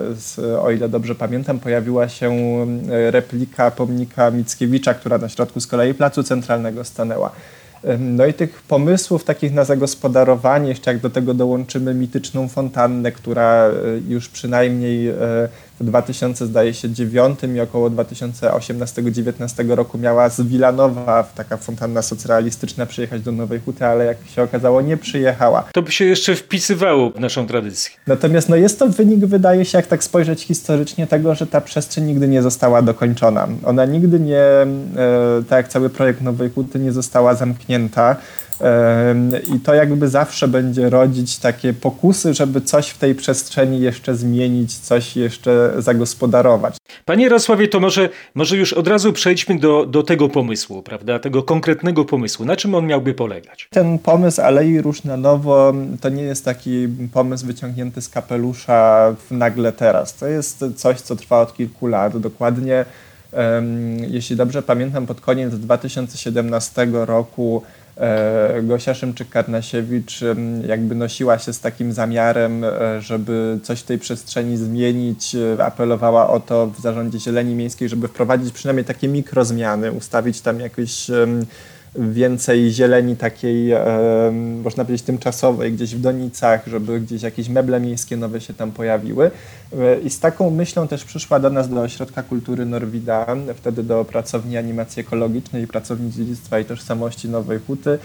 o 0.62 0.72
ile 0.72 0.90
dobrze 0.90 1.16
pamiętam, 1.16 1.60
pojawiła 1.60 2.10
się 2.10 2.36
replika 2.88 3.72
pomnika 3.72 4.32
Mickiewicza, 4.32 4.94
która 4.94 5.18
na 5.18 5.30
środku 5.30 5.60
z 5.60 5.68
kolei 5.68 5.94
placu 5.94 6.24
centralnego 6.24 6.84
stanęła. 6.84 7.32
No 8.00 8.26
i 8.26 8.34
tych 8.34 8.62
pomysłów 8.62 9.24
takich 9.24 9.54
na 9.54 9.64
zagospodarowanie, 9.64 10.70
jeszcze 10.70 10.92
jak 10.92 11.02
do 11.02 11.10
tego 11.10 11.34
dołączymy 11.34 11.94
mityczną 11.94 12.48
fontannę, 12.48 13.12
która 13.12 13.68
e, 13.68 13.72
już 14.08 14.30
przynajmniej 14.30 15.10
e, 15.10 15.14
w 15.80 15.84
2000 15.84 16.46
zdaje 16.46 16.74
się 16.74 16.90
9 16.90 17.40
i 17.56 17.60
około 17.60 17.90
2018-2019 17.90 19.70
roku 19.76 19.98
miała 19.98 20.30
z 20.30 20.42
Wilanowa, 20.42 21.24
taka 21.36 21.58
fontanna 21.58 22.02
socrealistyczna, 22.02 22.86
przyjechać 22.86 23.22
do 23.22 23.32
Nowej 23.32 23.60
Huty, 23.60 23.86
ale 23.86 24.06
jak 24.06 24.18
się 24.36 24.44
okazało 24.44 24.82
nie 24.82 24.98
przyjechała. 24.98 25.64
To 25.74 25.82
by 25.82 25.92
się 25.92 26.06
jeszcze 26.06 26.36
wpisywało 26.36 27.10
w 27.10 27.20
naszą 27.20 27.48
tradycję. 27.48 27.92
Natomiast 28.08 28.50
no 28.50 28.56
jest 28.56 28.80
to 28.80 28.88
wynik, 28.88 29.26
wydaje 29.26 29.66
się, 29.66 29.78
jak 29.78 29.88
tak 29.88 30.04
spojrzeć 30.04 30.44
historycznie, 30.44 31.08
tego, 31.08 31.36
że 31.36 31.48
ta 31.48 31.62
przestrzeń 31.62 32.06
nigdy 32.06 32.28
nie 32.28 32.42
została 32.42 32.82
dokończona. 32.82 33.48
Ona 33.64 33.86
nigdy 33.86 34.20
nie, 34.20 34.42
e, 34.42 34.68
tak 35.50 35.58
jak 35.58 35.68
cały 35.68 35.90
projekt 35.90 36.22
Nowej 36.22 36.50
Huty, 36.50 36.80
nie 36.80 36.92
została 36.92 37.36
zamknięta. 37.36 38.16
I 39.56 39.60
to 39.60 39.74
jakby 39.74 40.10
zawsze 40.10 40.48
będzie 40.48 40.90
rodzić 40.90 41.38
takie 41.38 41.74
pokusy, 41.74 42.34
żeby 42.34 42.62
coś 42.62 42.90
w 42.90 42.98
tej 42.98 43.16
przestrzeni 43.16 43.80
jeszcze 43.80 44.16
zmienić, 44.16 44.78
coś 44.78 45.16
jeszcze 45.16 45.74
zagospodarować. 45.78 46.78
Panie 47.06 47.24
Jarosławie, 47.24 47.68
to 47.68 47.80
może, 47.80 48.10
może 48.36 48.58
już 48.58 48.74
od 48.74 48.88
razu 48.88 49.14
przejdźmy 49.14 49.60
do, 49.60 49.86
do 49.86 50.04
tego 50.04 50.30
pomysłu, 50.30 50.82
prawda? 50.82 51.20
Tego 51.20 51.44
konkretnego 51.44 52.06
pomysłu. 52.06 52.46
Na 52.46 52.56
czym 52.56 52.76
on 52.76 52.88
miałby 52.88 53.14
polegać? 53.14 53.68
Ten 53.72 54.00
pomysł 54.00 54.42
Alei 54.42 54.82
Róż 54.82 55.04
na 55.04 55.18
Nowo 55.18 55.74
to 56.02 56.10
nie 56.10 56.24
jest 56.24 56.46
taki 56.46 56.88
pomysł 57.14 57.46
wyciągnięty 57.46 58.02
z 58.02 58.10
kapelusza 58.10 59.16
nagle 59.32 59.72
teraz. 59.72 60.16
To 60.16 60.28
jest 60.28 60.66
coś, 60.76 61.02
co 61.02 61.16
trwa 61.16 61.42
od 61.42 61.56
kilku 61.56 61.88
lat. 61.88 62.18
Dokładnie, 62.18 62.86
jeśli 64.08 64.36
dobrze 64.36 64.62
pamiętam, 64.62 65.06
pod 65.06 65.22
koniec 65.22 65.56
2017 65.56 66.88
roku 66.92 67.64
Gosia 68.64 68.94
Szymczyk-Karnasiewicz 68.94 70.24
jakby 70.68 70.96
nosiła 70.96 71.40
się 71.40 71.54
z 71.54 71.60
takim 71.60 71.94
zamiarem, 71.94 72.64
e, 72.64 73.02
żeby 73.02 73.60
coś 73.64 73.80
w 73.80 73.84
tej 73.84 74.00
przestrzeni 74.00 74.58
zmienić, 74.58 75.36
e, 75.36 75.66
apelowała 75.66 76.30
o 76.30 76.40
to 76.40 76.68
w 76.68 76.82
zarządzie 76.82 77.20
Zieleni 77.20 77.56
Miejskiej, 77.56 77.90
żeby 77.90 78.08
wprowadzić 78.08 78.54
przynajmniej 78.54 78.86
takie 78.86 79.08
mikrozmiany, 79.08 79.92
ustawić 79.92 80.42
tam 80.42 80.60
jakieś 80.60 81.12
więcej 81.98 82.72
zieleni 82.72 83.16
takiej, 83.16 83.74
można 84.64 84.86
powiedzieć, 84.86 85.06
tymczasowej, 85.06 85.74
gdzieś 85.74 85.96
w 85.96 86.02
donicach, 86.02 86.68
żeby 86.68 87.00
gdzieś 87.00 87.22
jakieś 87.22 87.50
meble 87.50 87.80
miejskie 87.80 88.18
nowe 88.18 88.42
się 88.42 88.54
tam 88.54 88.72
pojawiły. 88.72 89.32
I 90.04 90.10
z 90.10 90.20
taką 90.20 90.50
myślą 90.50 90.88
też 90.88 91.06
przyszła 91.06 91.40
do 91.40 91.50
nas 91.50 91.70
do 91.70 91.82
Ośrodka 91.82 92.24
Kultury 92.24 92.66
Norwida, 92.66 93.26
wtedy 93.56 93.84
do 93.84 94.06
pracowni 94.06 94.58
animacji 94.58 95.00
ekologicznej 95.00 95.64
i 95.64 95.68
pracowni 95.68 96.12
dziedzictwa 96.12 96.60
i 96.60 96.66
tożsamości 96.66 97.30
Nowej 97.30 97.60
Huty, 97.60 98.00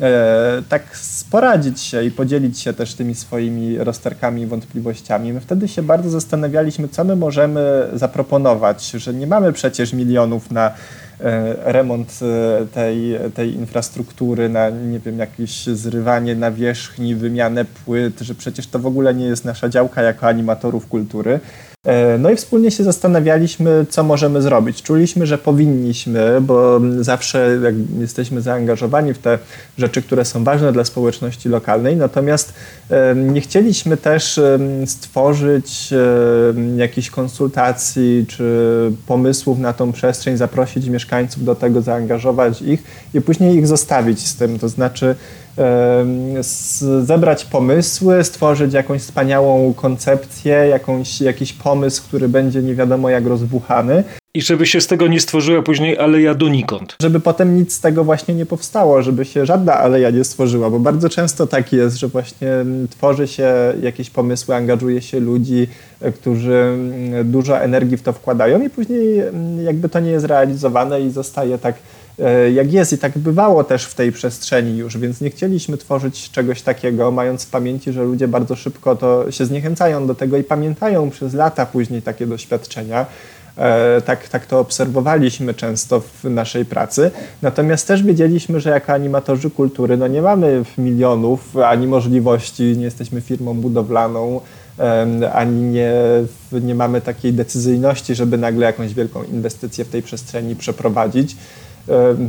e, 0.00 0.62
tak 0.68 0.98
poradzić 1.30 1.80
się 1.80 2.04
i 2.04 2.10
podzielić 2.10 2.60
się 2.60 2.72
też 2.72 2.94
tymi 2.94 3.14
swoimi 3.14 3.78
rozterkami 3.78 4.42
i 4.42 4.46
wątpliwościami. 4.46 5.32
My 5.32 5.40
wtedy 5.40 5.68
się 5.68 5.82
bardzo 5.82 6.10
zastanawialiśmy, 6.10 6.88
co 6.88 7.04
my 7.04 7.16
możemy 7.16 7.88
zaproponować, 7.94 8.90
że 8.90 9.14
nie 9.14 9.26
mamy 9.26 9.52
przecież 9.52 9.92
milionów 9.92 10.50
na 10.50 10.70
E, 10.70 10.74
remont 11.64 12.20
e, 12.22 12.66
tej, 12.66 13.18
tej 13.34 13.54
infrastruktury, 13.54 14.48
na 14.48 14.70
nie 14.70 14.98
wiem, 14.98 15.18
jakieś 15.18 15.66
zrywanie 15.66 16.34
nawierzchni, 16.34 17.14
wymianę 17.14 17.64
płyt, 17.64 18.20
że 18.20 18.34
przecież 18.34 18.66
to 18.66 18.78
w 18.78 18.86
ogóle 18.86 19.14
nie 19.14 19.26
jest 19.26 19.44
nasza 19.44 19.68
działka 19.68 20.02
jako 20.02 20.26
animatorów 20.26 20.88
kultury. 20.88 21.40
E, 21.86 22.18
no 22.18 22.30
i 22.30 22.36
wspólnie 22.36 22.70
się 22.70 22.84
zastanawialiśmy, 22.84 23.86
co 23.90 24.02
możemy 24.02 24.42
zrobić. 24.42 24.82
Czuliśmy, 24.82 25.26
że 25.26 25.38
powinniśmy, 25.38 26.40
bo 26.40 26.80
zawsze 27.00 27.58
jesteśmy 28.00 28.40
zaangażowani 28.40 29.14
w 29.14 29.18
te 29.18 29.38
rzeczy, 29.78 30.02
które 30.02 30.24
są 30.24 30.44
ważne 30.44 30.72
dla 30.72 30.84
społeczności 30.84 31.48
lokalnej, 31.48 31.96
natomiast 31.96 32.54
nie 33.14 33.40
chcieliśmy 33.40 33.96
też 33.96 34.40
stworzyć 34.86 35.90
jakichś 36.76 37.10
konsultacji 37.10 38.26
czy 38.28 38.92
pomysłów 39.06 39.58
na 39.58 39.72
tą 39.72 39.92
przestrzeń, 39.92 40.36
zaprosić 40.36 40.88
mieszkańców 40.88 41.44
do 41.44 41.54
tego, 41.54 41.82
zaangażować 41.82 42.62
ich 42.62 42.82
i 43.14 43.20
później 43.20 43.56
ich 43.56 43.66
zostawić 43.66 44.26
z 44.26 44.36
tym. 44.36 44.58
To 44.58 44.68
znaczy, 44.68 45.14
zebrać 47.02 47.44
pomysły, 47.44 48.24
stworzyć 48.24 48.72
jakąś 48.74 49.02
wspaniałą 49.02 49.74
koncepcję, 49.74 50.52
jakąś, 50.52 51.20
jakiś 51.20 51.52
pomysł, 51.52 52.02
który 52.02 52.28
będzie 52.28 52.62
nie 52.62 52.74
wiadomo 52.74 53.10
jak 53.10 53.26
rozbuchany. 53.26 54.04
I 54.34 54.42
żeby 54.42 54.66
się 54.66 54.80
z 54.80 54.86
tego 54.86 55.06
nie 55.06 55.20
stworzyła 55.20 55.62
później 55.62 55.98
aleja 55.98 56.34
donikąd. 56.34 56.96
Żeby 57.02 57.20
potem 57.20 57.56
nic 57.56 57.74
z 57.74 57.80
tego 57.80 58.04
właśnie 58.04 58.34
nie 58.34 58.46
powstało, 58.46 59.02
żeby 59.02 59.24
się 59.24 59.46
żadna 59.46 59.74
aleja 59.74 60.10
nie 60.10 60.24
stworzyła, 60.24 60.70
bo 60.70 60.78
bardzo 60.78 61.08
często 61.08 61.46
tak 61.46 61.72
jest, 61.72 61.96
że 61.96 62.08
właśnie 62.08 62.48
tworzy 62.90 63.28
się 63.28 63.54
jakieś 63.82 64.10
pomysły, 64.10 64.54
angażuje 64.54 65.02
się 65.02 65.20
ludzi, 65.20 65.68
e, 66.00 66.12
którzy 66.12 66.76
dużo 67.24 67.60
energii 67.60 67.96
w 67.96 68.02
to 68.02 68.12
wkładają 68.12 68.62
i 68.62 68.70
później 68.70 69.22
jakby 69.64 69.88
to 69.88 70.00
nie 70.00 70.10
jest 70.10 70.26
realizowane 70.26 71.00
i 71.00 71.10
zostaje 71.10 71.58
tak 71.58 71.74
jak 72.54 72.72
jest 72.72 72.92
i 72.92 72.98
tak 72.98 73.18
bywało 73.18 73.64
też 73.64 73.84
w 73.84 73.94
tej 73.94 74.12
przestrzeni 74.12 74.78
już, 74.78 74.98
więc 74.98 75.20
nie 75.20 75.30
chcieliśmy 75.30 75.76
tworzyć 75.76 76.30
czegoś 76.30 76.62
takiego, 76.62 77.10
mając 77.10 77.44
w 77.44 77.50
pamięci, 77.50 77.92
że 77.92 78.04
ludzie 78.04 78.28
bardzo 78.28 78.56
szybko 78.56 78.96
to 78.96 79.30
się 79.30 79.46
zniechęcają 79.46 80.06
do 80.06 80.14
tego 80.14 80.36
i 80.36 80.44
pamiętają 80.44 81.10
przez 81.10 81.34
lata 81.34 81.66
później 81.66 82.02
takie 82.02 82.26
doświadczenia. 82.26 83.06
E, 83.58 84.00
tak, 84.00 84.28
tak 84.28 84.46
to 84.46 84.60
obserwowaliśmy 84.60 85.54
często 85.54 86.00
w 86.00 86.24
naszej 86.24 86.64
pracy. 86.64 87.10
Natomiast 87.42 87.88
też 87.88 88.02
wiedzieliśmy, 88.02 88.60
że 88.60 88.70
jako 88.70 88.92
animatorzy 88.92 89.50
kultury 89.50 89.96
no 89.96 90.06
nie 90.06 90.22
mamy 90.22 90.62
milionów 90.78 91.56
ani 91.56 91.86
możliwości, 91.86 92.62
nie 92.62 92.84
jesteśmy 92.84 93.20
firmą 93.20 93.54
budowlaną, 93.54 94.40
ani 95.32 95.62
nie, 95.62 95.92
nie 96.52 96.74
mamy 96.74 97.00
takiej 97.00 97.32
decyzyjności, 97.32 98.14
żeby 98.14 98.38
nagle 98.38 98.66
jakąś 98.66 98.94
wielką 98.94 99.22
inwestycję 99.22 99.84
w 99.84 99.88
tej 99.88 100.02
przestrzeni 100.02 100.56
przeprowadzić. 100.56 101.36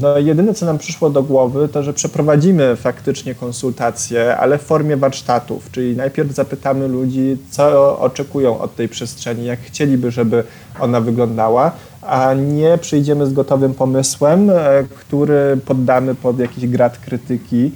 No, 0.02 0.18
jedyne, 0.18 0.54
co 0.54 0.66
nam 0.66 0.78
przyszło 0.78 1.10
do 1.10 1.24
głowy, 1.24 1.68
to 1.68 1.84
że 1.84 1.94
przeprowadzimy 1.94 2.76
faktycznie 2.76 3.36
konsultacje, 3.36 4.38
ale 4.38 4.58
w 4.58 4.62
formie 4.62 4.98
warsztatów, 4.98 5.72
czyli 5.72 5.98
najpierw 5.98 6.32
zapytamy 6.32 6.88
ludzi, 6.88 7.38
co 7.50 8.00
oczekują 8.00 8.60
od 8.60 8.76
tej 8.76 8.90
przestrzeni, 8.90 9.46
jak 9.46 9.60
chcieliby, 9.60 10.12
żeby 10.12 10.44
ona 10.80 11.02
wyglądała, 11.02 11.72
a 12.02 12.34
nie 12.34 12.78
przyjdziemy 12.78 13.26
z 13.26 13.34
gotowym 13.34 13.74
pomysłem, 13.74 14.52
który 14.96 15.58
poddamy 15.66 16.16
pod 16.16 16.40
jakiś 16.40 16.68
grad 16.68 16.98
krytyki 16.98 17.72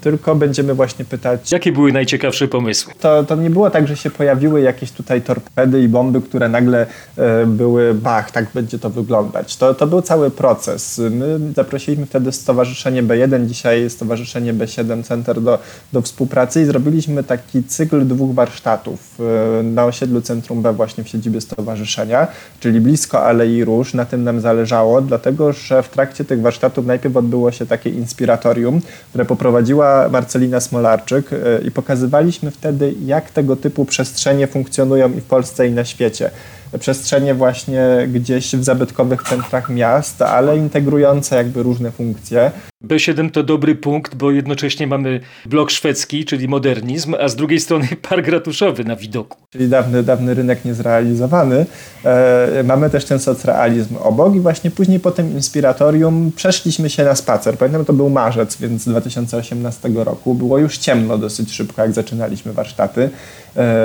tylko 0.00 0.34
będziemy 0.34 0.74
właśnie 0.74 1.04
pytać. 1.04 1.52
Jakie 1.52 1.72
były 1.72 1.92
najciekawsze 1.92 2.48
pomysły? 2.48 2.92
To, 3.00 3.24
to 3.24 3.36
nie 3.36 3.50
było 3.50 3.70
tak, 3.70 3.88
że 3.88 3.96
się 3.96 4.10
pojawiły 4.10 4.60
jakieś 4.60 4.92
tutaj 4.92 5.22
torpedy 5.22 5.82
i 5.82 5.88
bomby, 5.88 6.20
które 6.20 6.48
nagle 6.48 6.86
e, 7.16 7.46
były, 7.46 7.94
bach, 7.94 8.30
tak 8.30 8.46
będzie 8.54 8.78
to 8.78 8.90
wyglądać. 8.90 9.56
To, 9.56 9.74
to 9.74 9.86
był 9.86 10.02
cały 10.02 10.30
proces. 10.30 11.00
My 11.10 11.38
zaprosiliśmy 11.56 12.06
wtedy 12.06 12.32
Stowarzyszenie 12.32 13.02
B1, 13.02 13.46
dzisiaj 13.46 13.90
Stowarzyszenie 13.90 14.54
B7 14.54 15.02
Center 15.02 15.40
do, 15.40 15.58
do 15.92 16.02
współpracy 16.02 16.62
i 16.62 16.64
zrobiliśmy 16.64 17.24
taki 17.24 17.64
cykl 17.64 18.06
dwóch 18.06 18.34
warsztatów 18.34 19.18
e, 19.60 19.62
na 19.62 19.84
osiedlu 19.84 20.20
Centrum 20.20 20.62
B 20.62 20.72
właśnie 20.72 21.04
w 21.04 21.08
siedzibie 21.08 21.40
stowarzyszenia, 21.40 22.26
czyli 22.60 22.80
blisko 22.80 23.24
Alei 23.24 23.64
Róż. 23.64 23.94
Na 23.94 24.04
tym 24.04 24.24
nam 24.24 24.40
zależało, 24.40 25.00
dlatego 25.00 25.52
że 25.52 25.82
w 25.82 25.88
trakcie 25.88 26.24
tych 26.24 26.40
warsztatów 26.40 26.86
najpierw 26.86 27.16
odbyło 27.16 27.52
się 27.52 27.66
takie 27.66 27.90
inspiratorium, 27.90 28.80
które 29.10 29.24
poprowadziła 29.34 30.08
Marcelina 30.08 30.60
Smolarczyk 30.60 31.32
e, 31.32 31.36
i 31.66 31.70
pokazywaliśmy 31.70 32.50
wtedy, 32.50 32.94
jak 33.04 33.30
tego 33.30 33.56
typu 33.56 33.84
przestrzenie 33.84 34.46
funkcjonują 34.46 35.12
i 35.12 35.20
w 35.20 35.24
Polsce, 35.24 35.68
i 35.68 35.72
na 35.72 35.84
świecie 35.84 36.30
przestrzenie 36.78 37.34
właśnie 37.34 38.08
gdzieś 38.12 38.56
w 38.56 38.64
zabytkowych 38.64 39.22
centrach 39.22 39.70
miast, 39.70 40.22
ale 40.22 40.56
integrujące 40.56 41.36
jakby 41.36 41.62
różne 41.62 41.90
funkcje. 41.90 42.50
B7 42.84 43.30
to 43.30 43.42
dobry 43.42 43.74
punkt, 43.74 44.14
bo 44.14 44.30
jednocześnie 44.30 44.86
mamy 44.86 45.20
blok 45.46 45.70
szwedzki, 45.70 46.24
czyli 46.24 46.48
modernizm, 46.48 47.14
a 47.20 47.28
z 47.28 47.36
drugiej 47.36 47.60
strony 47.60 47.88
park 48.08 48.28
ratuszowy 48.28 48.84
na 48.84 48.96
widoku. 48.96 49.38
Czyli 49.50 49.68
dawny, 49.68 50.02
dawny 50.02 50.34
rynek 50.34 50.64
niezrealizowany. 50.64 51.66
E, 52.04 52.62
mamy 52.64 52.90
też 52.90 53.04
ten 53.04 53.18
socrealizm 53.18 53.96
obok 53.96 54.34
i 54.34 54.40
właśnie 54.40 54.70
później 54.70 55.00
po 55.00 55.10
tym 55.10 55.32
inspiratorium 55.32 56.32
przeszliśmy 56.36 56.90
się 56.90 57.04
na 57.04 57.14
spacer. 57.14 57.58
Pamiętam, 57.58 57.84
to 57.84 57.92
był 57.92 58.10
marzec, 58.10 58.56
więc 58.56 58.88
2018 58.88 59.88
roku. 59.94 60.34
Było 60.34 60.58
już 60.58 60.78
ciemno 60.78 61.18
dosyć 61.18 61.52
szybko, 61.52 61.82
jak 61.82 61.92
zaczynaliśmy 61.92 62.52
warsztaty, 62.52 63.10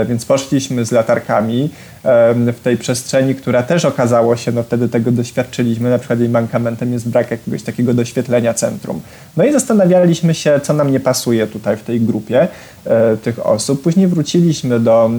więc 0.07 0.25
poszliśmy 0.25 0.85
z 0.85 0.91
latarkami 0.91 1.69
e, 2.03 2.33
w 2.53 2.59
tej 2.59 2.77
przestrzeni, 2.77 3.35
która 3.35 3.63
też 3.63 3.85
okazało 3.85 4.35
się, 4.35 4.51
no 4.51 4.63
wtedy 4.63 4.89
tego 4.89 5.11
doświadczyliśmy, 5.11 5.89
na 5.89 5.97
przykład 5.97 6.19
jej 6.19 6.29
mankamentem 6.29 6.93
jest 6.93 7.09
brak 7.09 7.31
jakiegoś 7.31 7.63
takiego 7.63 7.93
doświetlenia 7.93 8.53
centrum. 8.53 9.01
No 9.38 9.45
i 9.45 9.51
zastanawialiśmy 9.51 10.33
się, 10.33 10.59
co 10.63 10.73
nam 10.73 10.91
nie 10.91 10.99
pasuje 10.99 11.47
tutaj 11.47 11.77
w 11.77 11.83
tej 11.83 12.01
grupie 12.01 12.47
e, 12.85 13.17
tych 13.17 13.45
osób. 13.45 13.81
Później 13.81 14.07
wróciliśmy 14.07 14.79
do, 14.79 15.11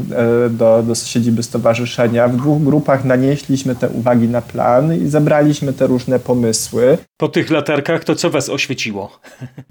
e, 0.46 0.50
do, 0.50 0.82
do 0.82 0.94
siedziby 0.94 1.42
stowarzyszenia. 1.42 2.28
W 2.28 2.36
dwóch 2.36 2.62
grupach 2.62 3.04
nanieśliśmy 3.04 3.74
te 3.74 3.88
uwagi 3.88 4.28
na 4.28 4.42
plan 4.42 4.94
i 4.94 5.08
zebraliśmy 5.08 5.72
te 5.72 5.86
różne 5.86 6.18
pomysły. 6.18 6.98
Po 7.16 7.28
tych 7.28 7.50
latarkach 7.50 8.04
to 8.04 8.14
co 8.14 8.30
was 8.30 8.48
oświeciło? 8.48 9.10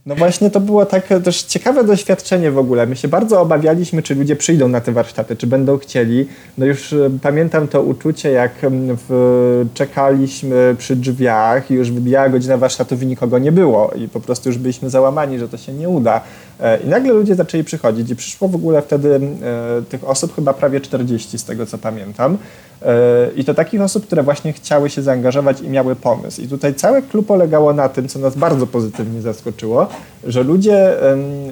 No 0.05 0.15
właśnie 0.15 0.50
to 0.50 0.59
było 0.59 0.86
takie 0.86 1.19
też 1.19 1.43
ciekawe 1.43 1.83
doświadczenie 1.83 2.51
w 2.51 2.57
ogóle. 2.57 2.86
My 2.86 2.95
się 2.95 3.07
bardzo 3.07 3.41
obawialiśmy, 3.41 4.03
czy 4.03 4.15
ludzie 4.15 4.36
przyjdą 4.36 4.68
na 4.69 4.81
te 4.81 4.91
warsztaty, 4.91 5.35
czy 5.35 5.47
będą 5.47 5.77
chcieli. 5.77 6.27
No 6.57 6.65
już 6.65 6.93
e, 6.93 7.09
pamiętam 7.21 7.67
to 7.67 7.83
uczucie, 7.83 8.31
jak 8.31 8.51
w, 8.71 9.65
czekaliśmy 9.73 10.75
przy 10.77 10.95
drzwiach 10.95 11.71
i 11.71 11.73
już 11.73 11.91
wybijała 11.91 12.29
godzina 12.29 12.57
warsztatów 12.57 13.03
i 13.03 13.05
nikogo 13.05 13.39
nie 13.39 13.51
było 13.51 13.91
i 13.95 14.07
po 14.07 14.19
prostu 14.19 14.49
już 14.49 14.57
byliśmy 14.57 14.89
załamani, 14.89 15.39
że 15.39 15.49
to 15.49 15.57
się 15.57 15.73
nie 15.73 15.89
uda. 15.89 16.21
E, 16.59 16.77
I 16.77 16.87
nagle 16.87 17.13
ludzie 17.13 17.35
zaczęli 17.35 17.63
przychodzić 17.63 18.09
i 18.09 18.15
przyszło 18.15 18.47
w 18.47 18.55
ogóle 18.55 18.81
wtedy 18.81 19.15
e, 19.15 19.81
tych 19.89 20.09
osób 20.09 20.35
chyba 20.35 20.53
prawie 20.53 20.81
40 20.81 21.39
z 21.39 21.43
tego 21.43 21.65
co 21.65 21.77
pamiętam. 21.77 22.37
E, 22.81 23.29
I 23.35 23.45
to 23.45 23.53
takich 23.53 23.81
osób, 23.81 24.05
które 24.05 24.23
właśnie 24.23 24.53
chciały 24.53 24.89
się 24.89 25.01
zaangażować 25.01 25.61
i 25.61 25.69
miały 25.69 25.95
pomysł. 25.95 26.41
I 26.41 26.47
tutaj 26.47 26.73
całe 26.73 27.01
klub 27.01 27.27
polegało 27.27 27.73
na 27.73 27.89
tym, 27.89 28.07
co 28.07 28.19
nas 28.19 28.35
bardzo 28.35 28.67
pozytywnie 28.67 29.21
zaskoczyło, 29.21 29.87
że 30.23 30.43
ludzie 30.43 30.97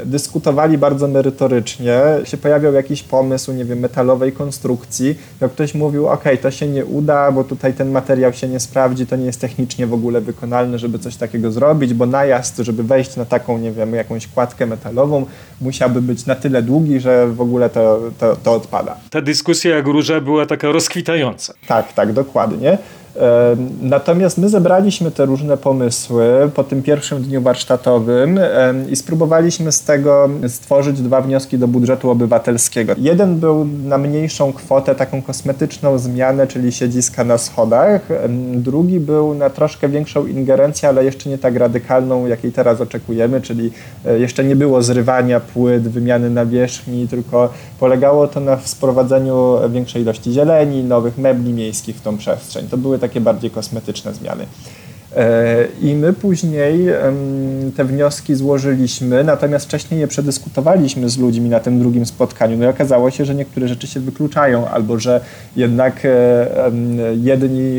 dyskutowali 0.06 0.78
bardzo 0.78 1.08
merytorycznie, 1.08 2.02
się 2.24 2.38
pojawiał 2.38 2.74
jakiś 2.74 3.04
pomysł, 3.04 3.54
nie 3.54 3.66
wiem, 3.66 3.80
metalowej 3.80 4.32
konstrukcji, 4.32 5.16
jak 5.42 5.52
ktoś 5.52 5.76
mówił, 5.76 6.08
ok, 6.08 6.24
to 6.42 6.52
się 6.52 6.68
nie 6.68 6.86
uda, 6.86 7.32
bo 7.32 7.44
tutaj 7.44 7.74
ten 7.74 7.92
materiał 7.92 8.34
się 8.34 8.48
nie 8.48 8.60
sprawdzi, 8.60 9.08
to 9.08 9.16
nie 9.16 9.26
jest 9.26 9.42
technicznie 9.42 9.88
w 9.88 9.94
ogóle 9.94 10.22
wykonalne, 10.22 10.80
żeby 10.80 11.00
coś 11.00 11.16
takiego 11.16 11.52
zrobić, 11.52 11.94
bo 11.94 12.06
najazd, 12.06 12.58
żeby 12.58 12.84
wejść 12.84 13.16
na 13.16 13.26
taką, 13.26 13.58
nie 13.58 13.72
wiem, 13.72 13.94
jakąś 13.94 14.28
kładkę 14.28 14.66
metalową, 14.66 14.97
musiałby 15.62 16.02
być 16.02 16.26
na 16.26 16.36
tyle 16.36 16.62
długi, 16.62 17.00
że 17.00 17.28
w 17.28 17.42
ogóle 17.42 17.70
to, 17.70 18.00
to, 18.20 18.36
to 18.36 18.54
odpada. 18.54 18.96
Ta 19.10 19.22
dyskusja 19.22 19.76
jak 19.76 19.88
róża 19.88 20.22
była 20.22 20.46
taka 20.46 20.72
rozkwitająca. 20.72 21.54
Tak, 21.68 21.94
tak, 21.94 22.14
dokładnie. 22.14 22.78
Natomiast 23.82 24.38
my 24.38 24.50
zebraliśmy 24.50 25.12
te 25.12 25.26
różne 25.26 25.58
pomysły 25.58 26.52
po 26.56 26.64
tym 26.64 26.84
pierwszym 26.84 27.22
dniu 27.22 27.42
warsztatowym 27.42 28.40
i 28.90 28.96
spróbowaliśmy 28.96 29.72
z 29.72 29.82
tego 29.82 30.30
stworzyć 30.48 31.02
dwa 31.02 31.22
wnioski 31.22 31.58
do 31.58 31.68
budżetu 31.68 32.10
obywatelskiego. 32.10 32.94
Jeden 32.98 33.36
był 33.36 33.68
na 33.86 33.98
mniejszą 33.98 34.54
kwotę, 34.54 34.96
taką 34.96 35.22
kosmetyczną 35.22 35.98
zmianę, 35.98 36.48
czyli 36.48 36.72
siedziska 36.72 37.24
na 37.24 37.38
schodach. 37.38 38.02
Drugi 38.54 39.00
był 39.00 39.34
na 39.34 39.50
troszkę 39.50 39.90
większą 39.90 40.26
ingerencję, 40.26 40.90
ale 40.90 41.06
jeszcze 41.06 41.30
nie 41.30 41.38
tak 41.38 41.56
radykalną, 41.56 42.28
jakiej 42.28 42.52
teraz 42.52 42.82
oczekujemy, 42.82 43.42
czyli 43.42 43.72
e, 44.06 44.20
jeszcze 44.20 44.44
nie 44.44 44.56
było 44.56 44.82
zrywania 44.82 45.40
płyt, 45.40 45.88
wymiany 45.88 46.30
nawierzchni, 46.30 47.08
tylko 47.08 47.50
polegało 47.80 48.28
to 48.28 48.40
na 48.40 48.58
sprowadzeniu 48.64 49.56
większej 49.70 50.02
ilości 50.02 50.32
zieleni, 50.32 50.84
nowych 50.84 51.18
mebli 51.18 51.54
miejskich 51.54 51.96
w 51.96 52.02
tą 52.02 52.18
przestrzeń. 52.18 52.68
To 52.68 52.78
były 52.78 53.00
takie 53.00 53.07
bardziej 53.22 53.52
kosmetyczne 53.52 54.14
zmiany. 54.14 54.46
E, 55.18 55.68
I 55.82 55.96
my 55.96 56.14
później 56.14 56.88
te 57.78 57.86
wnioski 57.86 58.36
złożyliśmy, 58.36 59.24
natomiast 59.24 59.66
wcześniej 59.66 60.00
je 60.00 60.08
przedyskutowaliśmy 60.08 61.10
z 61.10 61.18
ludźmi 61.18 61.50
na 61.50 61.60
tym 61.60 61.80
drugim 61.80 62.06
spotkaniu. 62.06 62.58
No 62.58 62.66
i 62.66 62.68
okazało 62.68 63.12
się, 63.12 63.26
że 63.26 63.36
niektóre 63.36 63.68
rzeczy 63.68 63.88
się 63.88 64.00
wykluczają, 64.00 64.68
albo 64.68 65.00
że 65.00 65.22
jednak 65.56 66.06
e, 66.06 66.48
jedni 67.22 67.78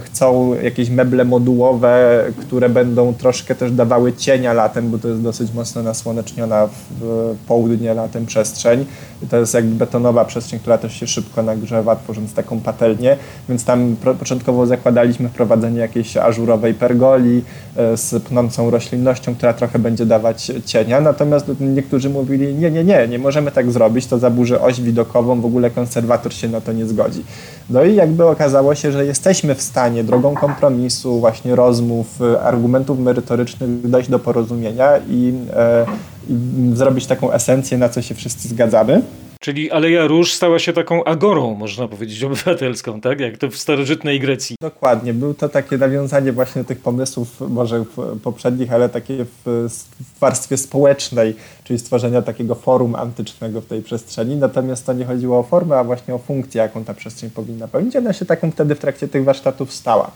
chcą 0.00 0.54
jakieś 0.62 0.90
meble 0.90 1.24
modułowe, 1.24 2.24
które 2.40 2.68
będą 2.68 3.14
troszkę 3.14 3.54
też 3.54 3.72
dawały 3.72 4.12
cienia 4.12 4.52
latem, 4.52 4.90
bo 4.90 4.98
to 4.98 5.08
jest 5.08 5.22
dosyć 5.22 5.54
mocno 5.54 5.82
nasłoneczniona 5.82 6.68
w 7.00 7.34
południe 7.48 7.94
latem 7.94 8.26
przestrzeń. 8.26 8.86
To 9.30 9.36
jest 9.36 9.54
jakby 9.54 9.74
betonowa 9.74 10.24
przestrzeń, 10.24 10.60
która 10.60 10.78
też 10.78 10.92
się 11.00 11.06
szybko 11.06 11.42
nagrzewa, 11.42 11.96
tworząc 11.96 12.34
taką 12.34 12.60
patelnię, 12.60 13.16
więc 13.48 13.64
tam 13.64 13.96
początkowo 14.18 14.66
zakładaliśmy 14.66 15.28
wprowadzenie 15.28 15.80
jakiejś 15.80 16.16
ażurowej 16.16 16.69
pergoli 16.74 17.42
e, 17.76 17.96
z 17.96 18.22
pnącą 18.22 18.70
roślinnością, 18.70 19.34
która 19.34 19.52
trochę 19.52 19.78
będzie 19.78 20.06
dawać 20.06 20.52
cienia. 20.64 21.00
Natomiast 21.00 21.46
niektórzy 21.60 22.10
mówili, 22.10 22.54
nie, 22.54 22.70
nie, 22.70 22.84
nie, 22.84 23.08
nie 23.08 23.18
możemy 23.18 23.50
tak 23.50 23.70
zrobić, 23.70 24.06
to 24.06 24.18
zaburzy 24.18 24.60
oś 24.60 24.80
widokową, 24.80 25.40
w 25.40 25.46
ogóle 25.46 25.70
konserwator 25.70 26.34
się 26.34 26.48
na 26.48 26.60
to 26.60 26.72
nie 26.72 26.86
zgodzi. 26.86 27.22
No 27.70 27.84
i 27.84 27.94
jakby 27.94 28.26
okazało 28.26 28.74
się, 28.74 28.92
że 28.92 29.06
jesteśmy 29.06 29.54
w 29.54 29.62
stanie 29.62 30.04
drogą 30.04 30.34
kompromisu, 30.34 31.20
właśnie 31.20 31.56
rozmów, 31.56 32.22
e, 32.22 32.42
argumentów 32.42 32.98
merytorycznych 32.98 33.90
dojść 33.90 34.10
do 34.10 34.18
porozumienia 34.18 34.98
i, 35.08 35.34
e, 35.52 35.86
i 36.28 36.34
zrobić 36.74 37.06
taką 37.06 37.32
esencję, 37.32 37.78
na 37.78 37.88
co 37.88 38.02
się 38.02 38.14
wszyscy 38.14 38.48
zgadzamy. 38.48 39.02
Czyli 39.40 39.70
Aleja 39.70 40.06
Róż 40.06 40.32
stała 40.32 40.58
się 40.58 40.72
taką 40.72 41.04
agorą, 41.04 41.54
można 41.54 41.88
powiedzieć, 41.88 42.24
obywatelską, 42.24 43.00
tak? 43.00 43.20
Jak 43.20 43.38
to 43.38 43.48
w 43.50 43.56
starożytnej 43.56 44.20
Grecji. 44.20 44.56
Dokładnie. 44.60 45.14
Był 45.14 45.34
to 45.34 45.48
takie 45.48 45.78
nawiązanie 45.78 46.32
właśnie 46.32 46.64
tych 46.64 46.80
pomysłów, 46.80 47.40
może 47.40 47.84
poprzednich, 48.22 48.72
ale 48.72 48.88
takie 48.88 49.24
w, 49.24 49.68
w 50.16 50.20
warstwie 50.20 50.56
społecznej, 50.56 51.34
czyli 51.64 51.78
stworzenia 51.78 52.22
takiego 52.22 52.54
forum 52.54 52.94
antycznego 52.94 53.60
w 53.60 53.66
tej 53.66 53.82
przestrzeni. 53.82 54.36
Natomiast 54.36 54.86
to 54.86 54.92
nie 54.92 55.04
chodziło 55.04 55.38
o 55.38 55.42
formę, 55.42 55.76
a 55.76 55.84
właśnie 55.84 56.14
o 56.14 56.18
funkcję, 56.18 56.62
jaką 56.62 56.84
ta 56.84 56.94
przestrzeń 56.94 57.30
powinna 57.30 57.68
pełnić. 57.68 57.96
Ona 57.96 58.12
się 58.12 58.24
taką 58.24 58.50
wtedy 58.50 58.74
w 58.74 58.78
trakcie 58.78 59.08
tych 59.08 59.24
warsztatów 59.24 59.72
stała. 59.72 60.10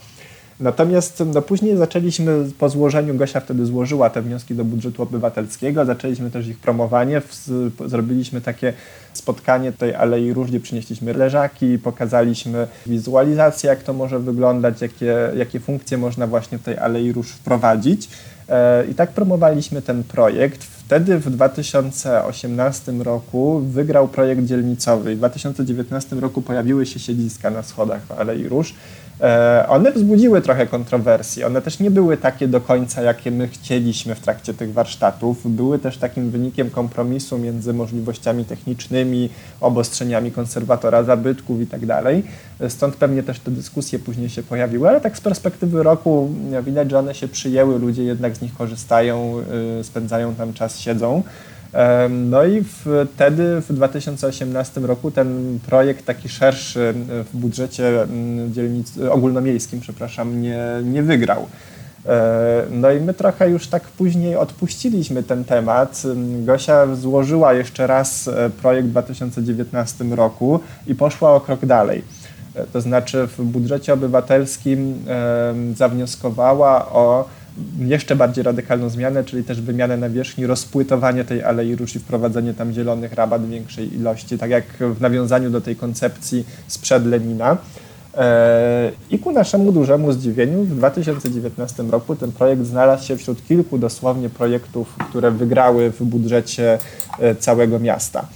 Natomiast 0.59 1.23
no, 1.33 1.41
później 1.41 1.77
zaczęliśmy 1.77 2.45
po 2.59 2.69
złożeniu, 2.69 3.15
Gosia 3.15 3.39
wtedy 3.39 3.65
złożyła 3.65 4.09
te 4.09 4.21
wnioski 4.21 4.55
do 4.55 4.65
budżetu 4.65 5.03
obywatelskiego, 5.03 5.85
zaczęliśmy 5.85 6.31
też 6.31 6.47
ich 6.47 6.59
promowanie, 6.59 7.21
w, 7.21 7.49
zrobiliśmy 7.85 8.41
takie 8.41 8.73
spotkanie 9.13 9.71
tej 9.71 9.95
Alei 9.95 10.33
Róż, 10.33 10.47
gdzie 10.47 10.59
przynieśliśmy 10.59 11.13
leżaki, 11.13 11.79
pokazaliśmy 11.79 12.67
wizualizację, 12.85 13.69
jak 13.69 13.83
to 13.83 13.93
może 13.93 14.19
wyglądać, 14.19 14.81
jakie, 14.81 15.15
jakie 15.37 15.59
funkcje 15.59 15.97
można 15.97 16.27
właśnie 16.27 16.57
w 16.57 16.63
tej 16.63 16.77
Alei 16.77 17.11
Róż 17.11 17.31
wprowadzić. 17.31 18.09
E, 18.49 18.85
I 18.85 18.95
tak 18.95 19.11
promowaliśmy 19.11 19.81
ten 19.81 20.03
projekt. 20.03 20.63
Wtedy 20.63 21.17
w 21.17 21.29
2018 21.29 22.91
roku 22.91 23.59
wygrał 23.59 24.07
projekt 24.07 24.45
dzielnicowy. 24.45 25.15
W 25.15 25.17
2019 25.17 26.15
roku 26.15 26.41
pojawiły 26.41 26.85
się 26.85 26.99
siedziska 26.99 27.49
na 27.49 27.63
schodach 27.63 28.01
Alei 28.17 28.47
Róż. 28.47 28.73
E, 29.21 29.65
one 29.69 29.91
wzbudziły 29.91 30.41
trochę 30.41 30.67
kontrowersji. 30.67 31.43
One 31.43 31.61
też 31.61 31.79
nie 31.79 31.91
były 31.91 32.17
takie 32.17 32.47
do 32.47 32.61
końca, 32.61 33.01
jakie 33.01 33.31
my 33.31 33.47
chcieliśmy 33.47 34.15
w 34.15 34.19
trakcie 34.19 34.53
tych 34.53 34.73
warsztatów. 34.73 35.55
Były 35.55 35.79
też 35.79 35.97
takim 35.97 36.29
wynikiem 36.29 36.69
kompromisu 36.69 37.37
między 37.37 37.73
możliwościami 37.73 38.45
technicznymi, 38.45 39.29
obostrzeniami 39.61 40.31
konserwatora 40.31 41.03
zabytków 41.03 41.61
i 41.61 41.67
tak 41.67 41.85
dalej. 41.85 42.23
Stąd 42.69 42.95
pewnie 42.95 43.23
też 43.23 43.39
te 43.39 43.51
dyskusje 43.51 43.99
później 43.99 44.29
się 44.29 44.43
pojawiły, 44.43 44.89
ale 44.89 45.01
tak 45.01 45.17
z 45.17 45.21
perspektywy 45.21 45.83
roku 45.83 46.29
widać, 46.63 46.91
że 46.91 46.99
one 46.99 47.15
się 47.15 47.27
przyjęły, 47.27 47.79
ludzie 47.79 48.03
jednak 48.03 48.37
z 48.37 48.41
nich 48.41 48.53
korzystają, 48.53 49.35
y, 49.79 49.83
spędzają 49.83 50.35
tam 50.35 50.53
czas, 50.53 50.79
siedzą. 50.79 51.23
No 52.09 52.45
i 52.45 52.63
wtedy 53.15 53.61
w 53.61 53.73
2018 53.73 54.81
roku 54.81 55.11
ten 55.11 55.59
projekt 55.67 56.05
taki 56.05 56.29
szerszy 56.29 56.93
w 57.33 57.37
budżecie 57.37 58.03
mm, 58.03 58.53
dzielnic, 58.53 58.93
ogólnomiejskim, 59.11 59.79
przepraszam, 59.79 60.41
nie, 60.41 60.65
nie 60.83 61.03
wygrał. 61.03 61.47
E, 62.05 62.65
no 62.71 62.91
i 62.91 63.01
my 63.01 63.13
trochę 63.13 63.49
już 63.49 63.67
tak 63.67 63.83
później 63.83 64.35
odpuściliśmy 64.35 65.23
ten 65.23 65.43
temat. 65.43 66.03
Gosia 66.39 66.95
złożyła 66.95 67.53
jeszcze 67.53 67.87
raz 67.87 68.27
e, 68.27 68.49
projekt 68.49 68.87
w 68.87 68.91
2019 68.91 70.03
roku 70.03 70.59
i 70.87 70.95
poszła 70.95 71.35
o 71.35 71.41
krok 71.41 71.65
dalej. 71.65 72.03
E, 72.55 72.63
to 72.63 72.81
znaczy 72.81 73.27
w 73.27 73.43
budżecie 73.43 73.93
obywatelskim 73.93 75.05
zawnioskowała 75.75 76.91
o 76.91 77.25
jeszcze 77.79 78.15
bardziej 78.15 78.43
radykalną 78.43 78.89
zmianę, 78.89 79.23
czyli 79.23 79.43
też 79.43 79.61
wymianę 79.61 79.97
nawierzchni, 79.97 80.45
rozpłytowanie 80.45 81.23
tej 81.23 81.43
Alei 81.43 81.75
Róż 81.75 81.95
i 81.95 81.99
wprowadzenie 81.99 82.53
tam 82.53 82.73
zielonych 82.73 83.13
rabat 83.13 83.49
większej 83.49 83.95
ilości, 83.95 84.37
tak 84.37 84.49
jak 84.49 84.65
w 84.79 85.01
nawiązaniu 85.01 85.49
do 85.49 85.61
tej 85.61 85.75
koncepcji 85.75 86.45
sprzed 86.67 87.05
Lenina. 87.05 87.57
E, 88.17 88.91
I 89.09 89.19
ku 89.19 89.31
naszemu 89.31 89.71
dużemu 89.71 90.11
zdziwieniu 90.11 90.63
w 90.63 90.75
2019 90.75 91.83
roku 91.83 92.15
ten 92.15 92.31
projekt 92.31 92.65
znalazł 92.65 93.07
się 93.07 93.17
wśród 93.17 93.47
kilku 93.47 93.77
dosłownie 93.77 94.29
projektów, 94.29 94.95
które 95.09 95.31
wygrały 95.31 95.91
w 95.91 96.03
budżecie 96.03 96.77
e, 97.19 97.35
całego 97.35 97.79
miasta. 97.79 98.27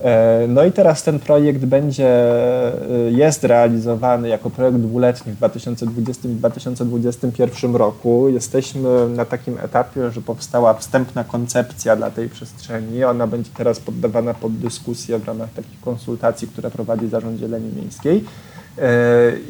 E, 0.00 0.46
no 0.48 0.64
i 0.64 0.72
teraz 0.72 1.02
ten 1.02 1.18
projekt 1.18 1.64
będzie, 1.64 2.08
e, 2.08 3.10
jest 3.10 3.44
realizowany 3.44 4.28
jako 4.28 4.50
projekt 4.50 4.78
dwuletni 4.78 5.32
w 5.32 5.36
2020 5.36 6.28
i 6.28 6.34
2021 6.34 7.76
roku. 7.76 8.28
Jesteśmy 8.28 9.08
na 9.08 9.24
takim 9.24 9.58
etapie, 9.58 10.10
że 10.10 10.20
powstała 10.20 10.74
wstępna 10.74 11.24
koncepcja 11.24 11.96
dla 11.96 12.10
tej 12.10 12.28
przestrzeni. 12.28 13.04
Ona 13.04 13.26
będzie 13.26 13.50
teraz 13.56 13.80
poddawana 13.80 14.34
pod 14.34 14.52
dyskusję 14.52 15.18
w 15.18 15.24
ramach 15.24 15.52
takich 15.52 15.80
konsultacji, 15.80 16.48
które 16.48 16.70
prowadzi 16.70 17.08
Zarząd 17.08 17.38
Zieleni 17.40 17.72
Miejskiej. 17.76 18.24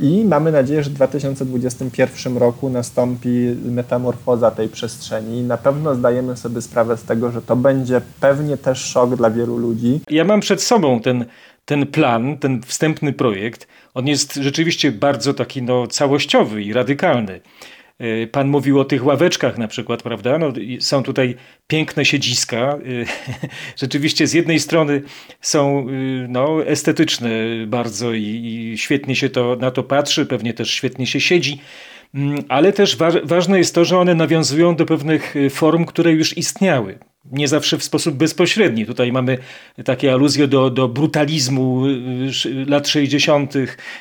I 0.01 0.25
mamy 0.29 0.53
nadzieję, 0.53 0.83
że 0.83 0.91
w 0.91 0.93
2021 0.93 2.37
roku 2.37 2.71
nastąpi 2.71 3.57
metamorfoza 3.65 4.51
tej 4.51 4.69
przestrzeni. 4.69 5.43
Na 5.43 5.57
pewno 5.57 5.95
zdajemy 5.95 6.37
sobie 6.37 6.63
sprawę 6.63 6.97
z 6.97 7.03
tego, 7.03 7.31
że 7.31 7.43
to 7.43 7.57
będzie 7.57 8.01
pewnie 8.21 8.57
też 8.57 8.79
szok 8.79 9.17
dla 9.17 9.31
wielu 9.31 9.57
ludzi. 9.57 10.01
Ja 10.11 10.25
mam 10.25 10.41
przed 10.41 10.63
sobą 10.63 11.01
ten, 11.01 11.25
ten 11.65 11.87
plan, 11.87 12.39
ten 12.39 12.63
wstępny 12.63 13.13
projekt. 13.13 13.69
On 13.95 14.07
jest 14.07 14.35
rzeczywiście 14.35 14.93
bardzo 14.93 15.35
taki 15.35 15.63
no, 15.63 15.87
całościowy 15.87 16.63
i 16.63 16.73
radykalny. 16.73 17.41
E, 17.99 18.27
pan 18.27 18.49
mówił 18.49 18.81
o 18.81 18.85
tych 18.85 19.05
ławeczkach 19.05 19.59
na 19.59 19.69
przykład, 19.69 20.03
prawda? 20.03 20.39
No, 20.39 20.53
są 20.81 21.03
tutaj 21.03 21.35
piękne 21.67 22.05
siedziska. 22.05 22.57
E, 22.57 22.79
rzeczywiście 23.83 24.27
z 24.27 24.33
jednej 24.33 24.61
strony 24.61 25.03
są 25.41 25.87
e, 25.89 25.93
no, 26.29 26.67
estetyczne 26.67 27.31
bardzo 27.67 28.13
i, 28.13 28.23
i 28.23 28.79
świetnie 28.79 29.17
się 29.17 29.29
to, 29.29 29.57
na 29.57 29.71
to 29.71 29.83
patrzy, 29.83 30.27
pewnie 30.27 30.55
też 30.55 30.71
świetnie 30.71 31.07
się 31.07 31.21
siedzi, 31.21 31.61
mm, 32.15 32.45
ale 32.49 32.73
też 32.73 32.97
wa 32.97 33.11
ważne 33.25 33.59
jest 33.59 33.75
to, 33.75 33.85
że 33.85 33.99
one 33.99 34.15
nawiązują 34.15 34.77
do 34.77 34.87
pewnych 34.87 35.35
form, 35.51 35.85
które 35.85 36.13
już 36.13 36.37
istniały 36.37 36.99
nie 37.33 37.49
zawsze 37.49 37.79
w 37.79 37.85
sposób 37.85 38.15
bezpośredni. 38.15 38.87
Tutaj 38.87 39.13
mamy 39.13 39.39
takie 39.85 40.13
aluzje 40.13 40.49
do, 40.49 40.71
do 40.71 40.89
brutalizmu 40.89 41.87
y, 41.87 42.67
lat 42.69 42.89
60., 42.89 43.55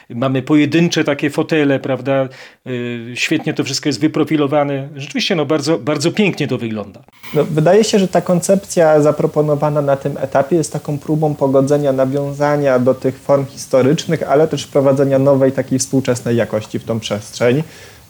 mamy 0.09 0.41
pojedyncze 0.41 1.03
takie 1.03 1.29
fotele, 1.29 1.79
prawda? 1.79 2.29
Y, 2.67 3.11
świetnie 3.15 3.53
to 3.53 3.63
wszystko 3.63 3.89
jest 3.89 3.99
wyprofilowane. 3.99 4.89
Rzeczywiście 4.95 5.35
no, 5.35 5.45
bardzo, 5.45 5.79
bardzo 5.79 6.11
pięknie 6.11 6.47
to 6.47 6.57
wygląda. 6.57 7.03
No, 7.33 7.43
wydaje 7.43 7.83
się, 7.83 7.99
że 7.99 8.07
ta 8.07 8.21
koncepcja 8.21 9.01
zaproponowana 9.01 9.81
na 9.81 9.95
tym 9.95 10.17
etapie 10.17 10.55
jest 10.55 10.73
taką 10.73 10.99
próbą 10.99 11.35
pogodzenia, 11.35 11.93
nawiązania 11.93 12.79
do 12.79 12.93
tych 12.93 13.19
form 13.19 13.45
historycznych, 13.45 14.23
ale 14.23 14.47
też 14.47 14.63
wprowadzenia 14.63 15.19
nowej, 15.19 15.51
takiej 15.51 15.79
współczesnej 15.79 16.37
jakości 16.37 16.79
w 16.79 16.83
tą 16.83 16.99
przestrzeń. 16.99 17.63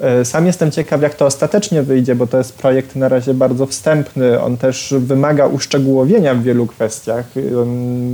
E, 0.04 0.26
sam 0.26 0.46
jestem 0.46 0.72
ciekaw, 0.72 1.02
jak 1.02 1.16
to 1.16 1.26
ostatecznie 1.26 1.84
wyjdzie, 1.84 2.16
bo 2.16 2.28
to 2.28 2.38
jest 2.38 2.58
projekt 2.58 2.96
na 2.96 3.10
razie 3.10 3.34
bardzo 3.34 3.66
wstępny. 3.66 4.42
On 4.42 4.58
też 4.58 4.94
wymaga 4.98 5.48
uszczegółowienia 5.48 6.36
w 6.36 6.44
wielu 6.44 6.68
kwestiach. 6.68 7.26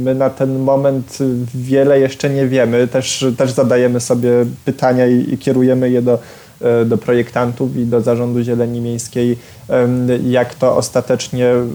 My 0.03 0.15
na 0.15 0.29
ten 0.29 0.59
moment 0.59 1.17
wiele 1.55 1.99
jeszcze 1.99 2.29
nie 2.29 2.47
wiemy. 2.47 2.87
Też, 2.87 3.25
też 3.37 3.51
zadajemy 3.51 3.99
sobie 3.99 4.29
pytania 4.65 5.07
i, 5.07 5.33
i 5.33 5.37
kierujemy 5.37 5.89
je 5.89 6.01
do, 6.01 6.19
e, 6.61 6.85
do 6.85 6.97
projektantów 6.97 7.75
i 7.75 7.85
do 7.85 8.01
Zarządu 8.01 8.41
Zieleni 8.41 8.81
Miejskiej, 8.81 9.37
jak 10.27 10.55
to 10.55 10.75
ostatecznie 10.75 11.47
e, 11.47 11.65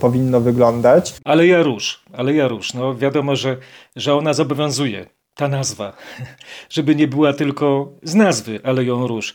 powinno 0.00 0.40
wyglądać. 0.40 1.14
Ale 1.24 1.46
ja 1.46 1.62
róż, 1.62 2.00
ale 2.12 2.34
ja 2.34 2.48
róż. 2.48 2.74
No 2.74 2.94
wiadomo, 2.94 3.36
że, 3.36 3.56
że 3.96 4.14
ona 4.14 4.34
zobowiązuje 4.34 5.15
ta 5.36 5.48
nazwa, 5.48 5.92
żeby 6.70 6.94
nie 6.94 7.08
była 7.08 7.32
tylko 7.32 7.92
z 8.02 8.14
nazwy, 8.14 8.60
ale 8.62 8.84
ją 8.84 9.06
róż. 9.06 9.34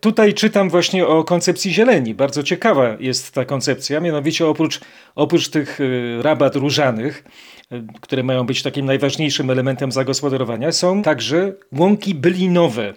Tutaj 0.00 0.34
czytam 0.34 0.70
właśnie 0.70 1.06
o 1.06 1.24
koncepcji 1.24 1.72
zieleni. 1.72 2.14
Bardzo 2.14 2.42
ciekawa 2.42 2.96
jest 3.00 3.34
ta 3.34 3.44
koncepcja, 3.44 4.00
mianowicie 4.00 4.46
oprócz, 4.46 4.80
oprócz 5.14 5.48
tych 5.48 5.80
y, 5.80 6.18
rabat 6.22 6.56
różanych, 6.56 7.24
y, 7.72 7.84
które 8.00 8.22
mają 8.22 8.46
być 8.46 8.62
takim 8.62 8.86
najważniejszym 8.86 9.50
elementem 9.50 9.92
zagospodarowania, 9.92 10.72
są 10.72 11.02
także 11.02 11.52
łąki 11.72 12.14
bylinowe. 12.14 12.94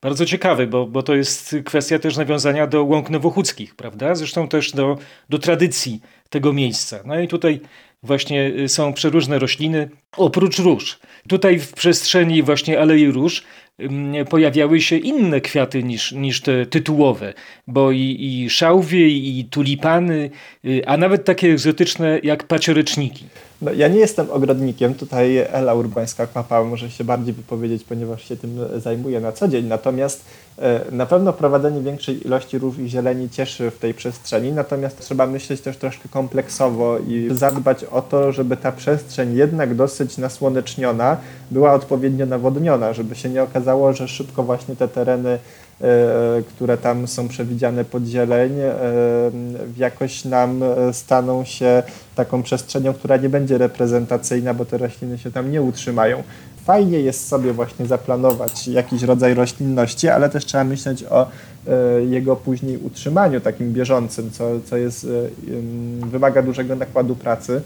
Bardzo 0.00 0.26
ciekawe, 0.26 0.66
bo, 0.66 0.86
bo 0.86 1.02
to 1.02 1.14
jest 1.14 1.56
kwestia 1.64 1.98
też 1.98 2.16
nawiązania 2.16 2.66
do 2.66 2.84
łąk 2.84 3.10
nowochódzkich, 3.10 3.74
prawda? 3.74 4.14
Zresztą 4.14 4.48
też 4.48 4.72
do, 4.72 4.98
do 5.28 5.38
tradycji 5.38 6.00
tego 6.30 6.52
miejsca. 6.52 7.00
No 7.04 7.20
i 7.20 7.28
tutaj 7.28 7.60
właśnie 8.02 8.46
y, 8.46 8.68
są 8.68 8.92
przeróżne 8.92 9.38
rośliny, 9.38 9.90
oprócz 10.16 10.58
róż. 10.58 10.98
Tutaj 11.28 11.58
w 11.58 11.72
przestrzeni 11.72 12.42
właśnie 12.42 12.80
Alei 12.80 13.10
Róż 13.10 13.42
pojawiały 14.28 14.80
się 14.80 14.96
inne 14.96 15.40
kwiaty 15.40 15.82
niż, 15.82 16.12
niż 16.12 16.40
te 16.40 16.66
tytułowe, 16.66 17.34
bo 17.66 17.92
i, 17.92 18.16
i 18.20 18.50
szałwie, 18.50 19.08
i 19.08 19.44
tulipany, 19.50 20.30
y, 20.64 20.82
a 20.86 20.96
nawet 20.96 21.24
takie 21.24 21.52
egzotyczne 21.52 22.18
jak 22.22 22.44
pacioryczniki. 22.44 23.24
No, 23.62 23.72
ja 23.72 23.88
nie 23.88 23.98
jestem 23.98 24.30
ogrodnikiem, 24.30 24.94
tutaj 24.94 25.36
Ela 25.36 25.74
Urbańska-Kłapa 25.74 26.64
może 26.64 26.90
się 26.90 27.04
bardziej 27.04 27.34
wypowiedzieć, 27.34 27.84
ponieważ 27.84 28.28
się 28.28 28.36
tym 28.36 28.58
zajmuje 28.76 29.20
na 29.20 29.32
co 29.32 29.48
dzień. 29.48 29.66
Natomiast 29.66 30.24
e, 30.58 30.80
na 30.92 31.06
pewno 31.06 31.32
prowadzenie 31.32 31.80
większej 31.80 32.26
ilości 32.26 32.58
róż 32.58 32.78
i 32.78 32.88
zieleni 32.88 33.30
cieszy 33.30 33.70
w 33.70 33.78
tej 33.78 33.94
przestrzeni, 33.94 34.52
natomiast 34.52 35.00
trzeba 35.00 35.26
myśleć 35.26 35.60
też 35.60 35.76
troszkę 35.76 36.08
kompleksowo 36.08 36.98
i 36.98 37.28
zadbać 37.30 37.84
o 37.84 38.02
to, 38.02 38.32
żeby 38.32 38.56
ta 38.56 38.72
przestrzeń 38.72 39.36
jednak 39.36 39.74
dosyć 39.74 40.18
nasłoneczniona 40.18 41.16
była 41.50 41.72
odpowiednio 41.72 42.26
nawodniona, 42.26 42.92
żeby 42.92 43.14
się 43.14 43.28
nie 43.28 43.42
okazało, 43.42 43.67
że 43.94 44.08
szybko 44.08 44.42
właśnie 44.42 44.76
te 44.76 44.88
tereny 44.88 45.38
E, 45.80 46.42
które 46.48 46.78
tam 46.78 47.08
są 47.08 47.28
przewidziane 47.28 47.84
pod 47.84 48.04
zieleń, 48.04 48.52
e, 48.60 48.74
jakoś 49.76 50.24
nam 50.24 50.62
e, 50.62 50.92
staną 50.92 51.44
się 51.44 51.82
taką 52.14 52.42
przestrzenią, 52.42 52.94
która 52.94 53.16
nie 53.16 53.28
będzie 53.28 53.58
reprezentacyjna, 53.58 54.54
bo 54.54 54.64
te 54.64 54.78
rośliny 54.78 55.18
się 55.18 55.30
tam 55.32 55.50
nie 55.50 55.62
utrzymają. 55.62 56.22
Fajnie 56.64 57.00
jest 57.00 57.28
sobie 57.28 57.52
właśnie 57.52 57.86
zaplanować 57.86 58.68
jakiś 58.68 59.02
rodzaj 59.02 59.34
roślinności, 59.34 60.08
ale 60.08 60.28
też 60.28 60.44
trzeba 60.44 60.64
myśleć 60.64 61.04
o 61.04 61.26
jego 62.08 62.36
później 62.36 62.78
utrzymaniu 62.78 63.40
takim 63.40 63.72
bieżącym, 63.72 64.30
co, 64.30 64.44
co 64.64 64.76
jest, 64.76 65.06
wymaga 66.10 66.42
dużego 66.42 66.76
nakładu 66.76 67.16
pracy 67.16 67.62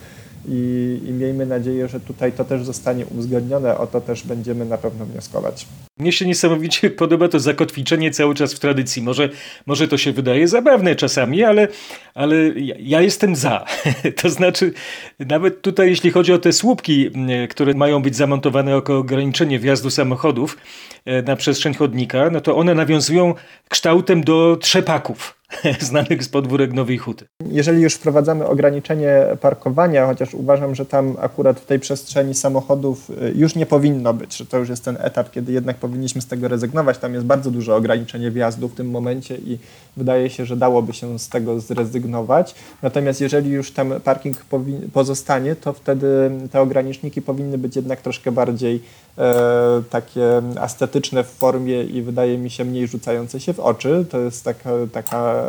i, 0.48 0.98
i 1.08 1.12
miejmy 1.12 1.46
nadzieję, 1.46 1.88
że 1.88 2.00
tutaj 2.00 2.32
to 2.32 2.44
też 2.44 2.64
zostanie 2.64 3.06
uwzględnione, 3.06 3.78
o 3.78 3.86
to 3.86 4.00
też 4.00 4.22
będziemy 4.22 4.64
na 4.64 4.78
pewno 4.78 5.06
wnioskować. 5.06 5.66
Mnie 5.98 6.12
się 6.12 6.26
niesamowicie 6.26 6.90
podoba 7.02 7.28
to 7.28 7.40
zakotwiczenie 7.40 8.10
cały 8.10 8.34
czas 8.34 8.54
w 8.54 8.58
tradycji. 8.58 9.02
Może, 9.02 9.28
może 9.66 9.88
to 9.88 9.98
się 9.98 10.12
wydaje 10.12 10.48
zabawne 10.48 10.96
czasami, 10.96 11.44
ale, 11.44 11.68
ale 12.14 12.36
ja 12.78 13.00
jestem 13.00 13.36
za. 13.36 13.64
to 14.22 14.30
znaczy, 14.30 14.72
nawet 15.18 15.62
tutaj, 15.62 15.88
jeśli 15.88 16.10
chodzi 16.10 16.32
o 16.32 16.38
te 16.38 16.52
słupki, 16.52 17.10
które 17.50 17.74
mają 17.74 18.02
być 18.02 18.16
zamontowane 18.16 18.70
jako 18.70 18.98
ograniczenie 18.98 19.58
wjazdu 19.58 19.90
samochodów 19.90 20.56
e, 21.04 21.22
na 21.22 21.36
przestrzeń 21.36 21.74
chodnika, 21.74 22.30
no 22.30 22.40
to 22.40 22.56
one 22.56 22.74
nawiązują 22.74 23.34
kształtem 23.68 24.24
do 24.24 24.56
trzepaków 24.60 25.41
znanych 25.80 26.24
z 26.24 26.28
podwórek 26.28 26.72
Nowej 26.72 26.98
Huty. 26.98 27.26
Jeżeli 27.46 27.82
już 27.82 27.94
wprowadzamy 27.94 28.46
ograniczenie 28.46 29.24
parkowania, 29.40 30.06
chociaż 30.06 30.34
uważam, 30.34 30.74
że 30.74 30.86
tam 30.86 31.16
akurat 31.20 31.60
w 31.60 31.66
tej 31.66 31.80
przestrzeni 31.80 32.34
samochodów 32.34 33.10
y, 33.10 33.32
już 33.34 33.54
nie 33.54 33.66
powinno 33.66 34.14
być, 34.14 34.36
że 34.36 34.46
to 34.46 34.58
już 34.58 34.68
jest 34.68 34.84
ten 34.84 34.96
etap, 35.00 35.30
kiedy 35.30 35.52
jednak 35.52 35.76
powinniśmy 35.76 36.20
z 36.20 36.26
tego 36.26 36.48
rezygnować. 36.48 36.98
Tam 36.98 37.14
jest 37.14 37.26
bardzo 37.26 37.50
duże 37.50 37.74
ograniczenie 37.74 38.30
wjazdu 38.30 38.68
w 38.68 38.74
tym 38.74 38.90
momencie 38.90 39.36
i 39.36 39.58
wydaje 39.96 40.30
się, 40.30 40.46
że 40.46 40.56
dałoby 40.56 40.92
się 40.92 41.18
z 41.18 41.28
tego 41.28 41.60
zrezygnować. 41.60 42.54
Natomiast 42.82 43.20
jeżeli 43.20 43.50
już 43.50 43.70
tam 43.70 43.92
parking 44.04 44.44
pozostanie, 44.92 45.56
to 45.56 45.72
wtedy 45.72 46.30
te 46.52 46.60
ograniczniki 46.60 47.22
powinny 47.22 47.58
być 47.58 47.76
jednak 47.76 48.00
troszkę 48.00 48.32
bardziej 48.32 48.82
e, 49.18 49.82
takie 49.90 50.42
estetyczne 50.60 51.24
w 51.24 51.28
formie 51.28 51.82
i 51.84 52.02
wydaje 52.02 52.38
mi 52.38 52.50
się 52.50 52.64
mniej 52.64 52.86
rzucające 52.86 53.40
się 53.40 53.54
w 53.54 53.60
oczy. 53.60 54.06
To 54.10 54.18
jest 54.18 54.44
taka, 54.44 54.70
taka 54.92 55.41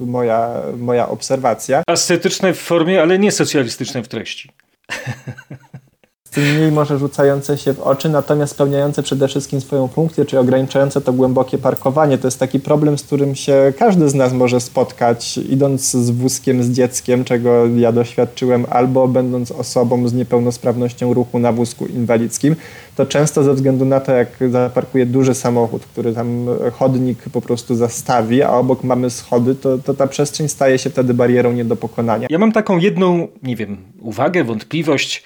moja, 0.00 0.62
moja 0.78 1.08
obserwacja. 1.08 1.82
Estetyczne 1.88 2.54
w 2.54 2.58
formie, 2.58 3.02
ale 3.02 3.18
nie 3.18 3.32
socjalistyczne 3.32 4.02
w 4.02 4.08
treści. 4.08 4.50
mniej 6.36 6.72
może 6.72 6.98
rzucające 6.98 7.58
się 7.58 7.74
w 7.74 7.80
oczy, 7.80 8.08
natomiast 8.08 8.52
spełniające 8.52 9.02
przede 9.02 9.28
wszystkim 9.28 9.60
swoją 9.60 9.88
funkcję, 9.88 10.24
czyli 10.24 10.40
ograniczające 10.40 11.00
to 11.00 11.12
głębokie 11.12 11.58
parkowanie. 11.58 12.18
To 12.18 12.26
jest 12.26 12.38
taki 12.38 12.60
problem, 12.60 12.98
z 12.98 13.02
którym 13.02 13.34
się 13.34 13.72
każdy 13.78 14.08
z 14.08 14.14
nas 14.14 14.32
może 14.32 14.60
spotkać, 14.60 15.38
idąc 15.38 15.90
z 15.90 16.10
wózkiem 16.10 16.62
z 16.62 16.70
dzieckiem, 16.70 17.24
czego 17.24 17.66
ja 17.66 17.92
doświadczyłem, 17.92 18.66
albo 18.70 19.08
będąc 19.08 19.50
osobą 19.50 20.08
z 20.08 20.12
niepełnosprawnością 20.12 21.14
ruchu 21.14 21.38
na 21.38 21.52
wózku 21.52 21.86
inwalidzkim. 21.86 22.56
To 22.96 23.06
często 23.06 23.42
ze 23.42 23.54
względu 23.54 23.84
na 23.84 24.00
to, 24.00 24.12
jak 24.12 24.28
zaparkuje 24.50 25.06
duży 25.06 25.34
samochód, 25.34 25.86
który 25.86 26.14
tam 26.14 26.46
chodnik 26.72 27.18
po 27.32 27.40
prostu 27.40 27.74
zastawi, 27.74 28.42
a 28.42 28.50
obok 28.50 28.84
mamy 28.84 29.10
schody, 29.10 29.54
to, 29.54 29.78
to 29.78 29.94
ta 29.94 30.06
przestrzeń 30.06 30.48
staje 30.48 30.78
się 30.78 30.90
wtedy 30.90 31.14
barierą 31.14 31.52
nie 31.52 31.64
do 31.64 31.76
pokonania. 31.76 32.26
Ja 32.30 32.38
mam 32.38 32.52
taką 32.52 32.78
jedną, 32.78 33.28
nie 33.42 33.56
wiem, 33.56 33.76
uwagę, 34.00 34.44
wątpliwość 34.44 35.24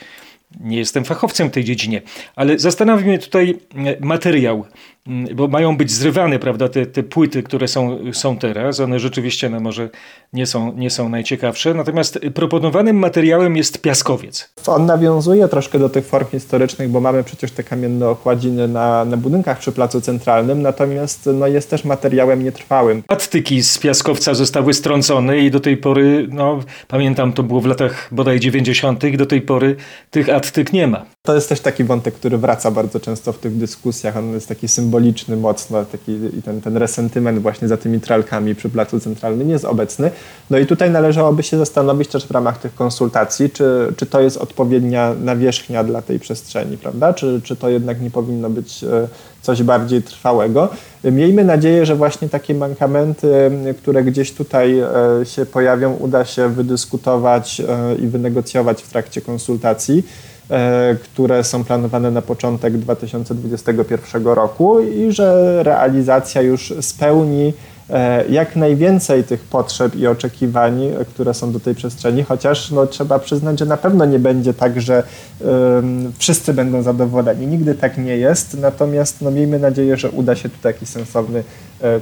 nie 0.60 0.78
jestem 0.78 1.04
fachowcem 1.04 1.48
w 1.48 1.52
tej 1.52 1.64
dziedzinie, 1.64 2.02
ale 2.36 2.58
zastanawia 2.58 3.06
mnie 3.06 3.18
tutaj 3.18 3.58
e, 3.76 3.96
materiał, 4.00 4.64
mm, 5.06 5.36
bo 5.36 5.48
mają 5.48 5.76
być 5.76 5.90
zrywane, 5.90 6.38
prawda, 6.38 6.68
te, 6.68 6.86
te 6.86 7.02
płyty, 7.02 7.42
które 7.42 7.68
są, 7.68 7.98
są 8.12 8.36
teraz. 8.36 8.80
One 8.80 8.98
rzeczywiście 8.98 9.50
no, 9.50 9.60
może 9.60 9.90
nie 10.32 10.46
są, 10.46 10.72
nie 10.72 10.90
są 10.90 11.08
najciekawsze. 11.08 11.74
Natomiast 11.74 12.18
proponowanym 12.34 12.96
materiałem 12.96 13.56
jest 13.56 13.80
piaskowiec. 13.80 14.52
On 14.66 14.86
nawiązuje 14.86 15.48
troszkę 15.48 15.78
do 15.78 15.88
tych 15.88 16.06
form 16.06 16.26
historycznych, 16.26 16.88
bo 16.88 17.00
mamy 17.00 17.24
przecież 17.24 17.50
te 17.50 17.62
kamienne 17.62 18.08
okładziny 18.08 18.68
na, 18.68 19.04
na 19.04 19.16
budynkach 19.16 19.58
przy 19.58 19.72
Placu 19.72 20.00
Centralnym, 20.00 20.62
natomiast 20.62 21.30
no, 21.34 21.46
jest 21.46 21.70
też 21.70 21.84
materiałem 21.84 22.44
nietrwałym. 22.44 23.02
Attyki 23.08 23.62
z 23.62 23.78
piaskowca 23.78 24.34
zostały 24.34 24.74
strącone 24.74 25.38
i 25.38 25.50
do 25.50 25.60
tej 25.60 25.76
pory, 25.76 26.28
no 26.30 26.60
pamiętam, 26.88 27.32
to 27.32 27.42
było 27.42 27.60
w 27.60 27.66
latach 27.66 28.08
bodaj 28.12 28.40
90., 28.40 29.16
do 29.16 29.26
tej 29.26 29.40
pory 29.42 29.76
tych 30.10 30.28
attyk 30.44 30.72
nie 30.72 30.86
ma. 30.86 31.04
To 31.22 31.34
jest 31.34 31.48
też 31.48 31.60
taki 31.60 31.84
wątek, 31.84 32.14
który 32.14 32.38
wraca 32.38 32.70
bardzo 32.70 33.00
często 33.00 33.32
w 33.32 33.38
tych 33.38 33.56
dyskusjach. 33.56 34.16
On 34.16 34.32
jest 34.32 34.48
taki 34.48 34.68
symboliczny 34.68 35.36
mocno, 35.36 35.84
taki, 35.84 36.12
i 36.12 36.42
ten, 36.42 36.60
ten 36.60 36.76
resentyment 36.76 37.38
właśnie 37.38 37.68
za 37.68 37.76
tymi 37.76 38.00
tralkami 38.00 38.54
przy 38.54 38.68
Placu 38.68 39.00
Centralnym 39.00 39.50
jest 39.50 39.64
obecny. 39.64 40.10
No 40.50 40.58
i 40.58 40.66
tutaj 40.66 40.90
należałoby 40.90 41.42
się 41.42 41.58
zastanowić 41.58 42.08
też 42.08 42.26
w 42.26 42.30
ramach 42.30 42.58
tych 42.58 42.74
konsultacji, 42.74 43.50
czy, 43.50 43.92
czy 43.96 44.06
to 44.06 44.20
jest 44.20 44.36
odpowiednia 44.36 45.14
nawierzchnia 45.24 45.84
dla 45.84 46.02
tej 46.02 46.20
przestrzeni, 46.20 46.78
prawda? 46.78 47.12
Czy, 47.12 47.40
czy 47.44 47.56
to 47.56 47.68
jednak 47.68 48.00
nie 48.00 48.10
powinno 48.10 48.50
być 48.50 48.84
e, 48.84 49.08
coś 49.42 49.62
bardziej 49.62 50.02
trwałego. 50.02 50.68
Miejmy 51.04 51.44
nadzieję, 51.44 51.86
że 51.86 51.96
właśnie 51.96 52.28
takie 52.28 52.54
mankamenty, 52.54 53.50
które 53.78 54.04
gdzieś 54.04 54.32
tutaj 54.32 54.80
e, 54.80 54.90
się 55.24 55.46
pojawią, 55.46 55.94
uda 55.94 56.24
się 56.24 56.48
wydyskutować 56.48 57.60
e, 57.60 57.94
i 57.94 58.06
wynegocjować 58.06 58.82
w 58.82 58.88
trakcie 58.88 59.20
konsultacji. 59.20 60.04
E, 60.50 60.96
które 61.02 61.44
są 61.44 61.64
planowane 61.64 62.10
na 62.10 62.22
początek 62.22 62.78
2021 62.78 64.26
roku 64.26 64.80
i 64.80 65.12
że 65.12 65.62
realizacja 65.62 66.42
już 66.42 66.74
spełni 66.80 67.52
e, 67.90 68.24
jak 68.28 68.56
najwięcej 68.56 69.24
tych 69.24 69.40
potrzeb 69.40 69.96
i 69.96 70.06
oczekiwań, 70.06 70.80
które 71.08 71.34
są 71.34 71.52
do 71.52 71.60
tej 71.60 71.74
przestrzeni, 71.74 72.22
chociaż 72.22 72.70
no, 72.70 72.86
trzeba 72.86 73.18
przyznać, 73.18 73.58
że 73.58 73.66
na 73.66 73.76
pewno 73.76 74.04
nie 74.04 74.18
będzie 74.18 74.54
tak, 74.54 74.80
że 74.80 75.02
um, 75.40 76.12
wszyscy 76.18 76.54
będą 76.54 76.82
zadowoleni. 76.82 77.46
Nigdy 77.46 77.74
tak 77.74 77.98
nie 77.98 78.16
jest, 78.16 78.58
natomiast 78.60 79.22
no, 79.22 79.30
miejmy 79.30 79.58
nadzieję, 79.58 79.96
że 79.96 80.10
uda 80.10 80.36
się 80.36 80.48
tu 80.48 80.56
taki 80.62 80.86
sensowny 80.86 81.38
e, 81.38 81.44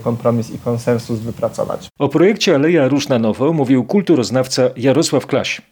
kompromis 0.03 0.51
i 0.51 0.59
konsensus 0.59 1.21
wypracować. 1.21 1.89
O 1.99 2.09
projekcie 2.09 2.55
Aleja 2.55 2.89
Róż 2.89 3.09
na 3.09 3.19
Nowo 3.19 3.53
mówił 3.53 3.85
kulturoznawca 3.85 4.71
Jarosław 4.77 5.27
Klaś. 5.27 5.63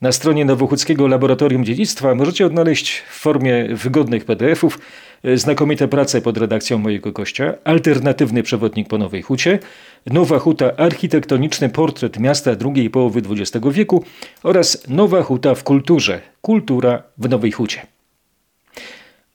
Na 0.00 0.12
stronie 0.12 0.44
Nowochódzkiego 0.44 1.08
Laboratorium 1.08 1.64
Dziedzictwa 1.64 2.14
możecie 2.14 2.46
odnaleźć 2.46 2.98
w 2.98 3.20
formie 3.20 3.68
wygodnych 3.76 4.24
PDF-ów 4.24 4.78
e, 5.24 5.36
znakomite 5.38 5.88
prace 5.88 6.20
pod 6.20 6.38
redakcją 6.38 6.78
mojego 6.78 7.12
gościa, 7.12 7.54
alternatywny 7.64 8.42
przewodnik 8.42 8.88
po 8.88 8.98
Nowej 8.98 9.22
Hucie, 9.22 9.58
Nowa 10.06 10.38
Huta 10.38 10.76
architektoniczny 10.76 11.68
portret 11.68 12.18
miasta 12.18 12.56
drugiej 12.56 12.90
połowy 12.90 13.22
XX 13.30 13.66
wieku 13.70 14.04
oraz 14.42 14.88
Nowa 14.88 15.22
Huta 15.22 15.54
w 15.54 15.64
kulturze, 15.64 16.20
kultura 16.40 17.02
w 17.18 17.28
Nowej 17.28 17.52
Hucie. 17.52 17.86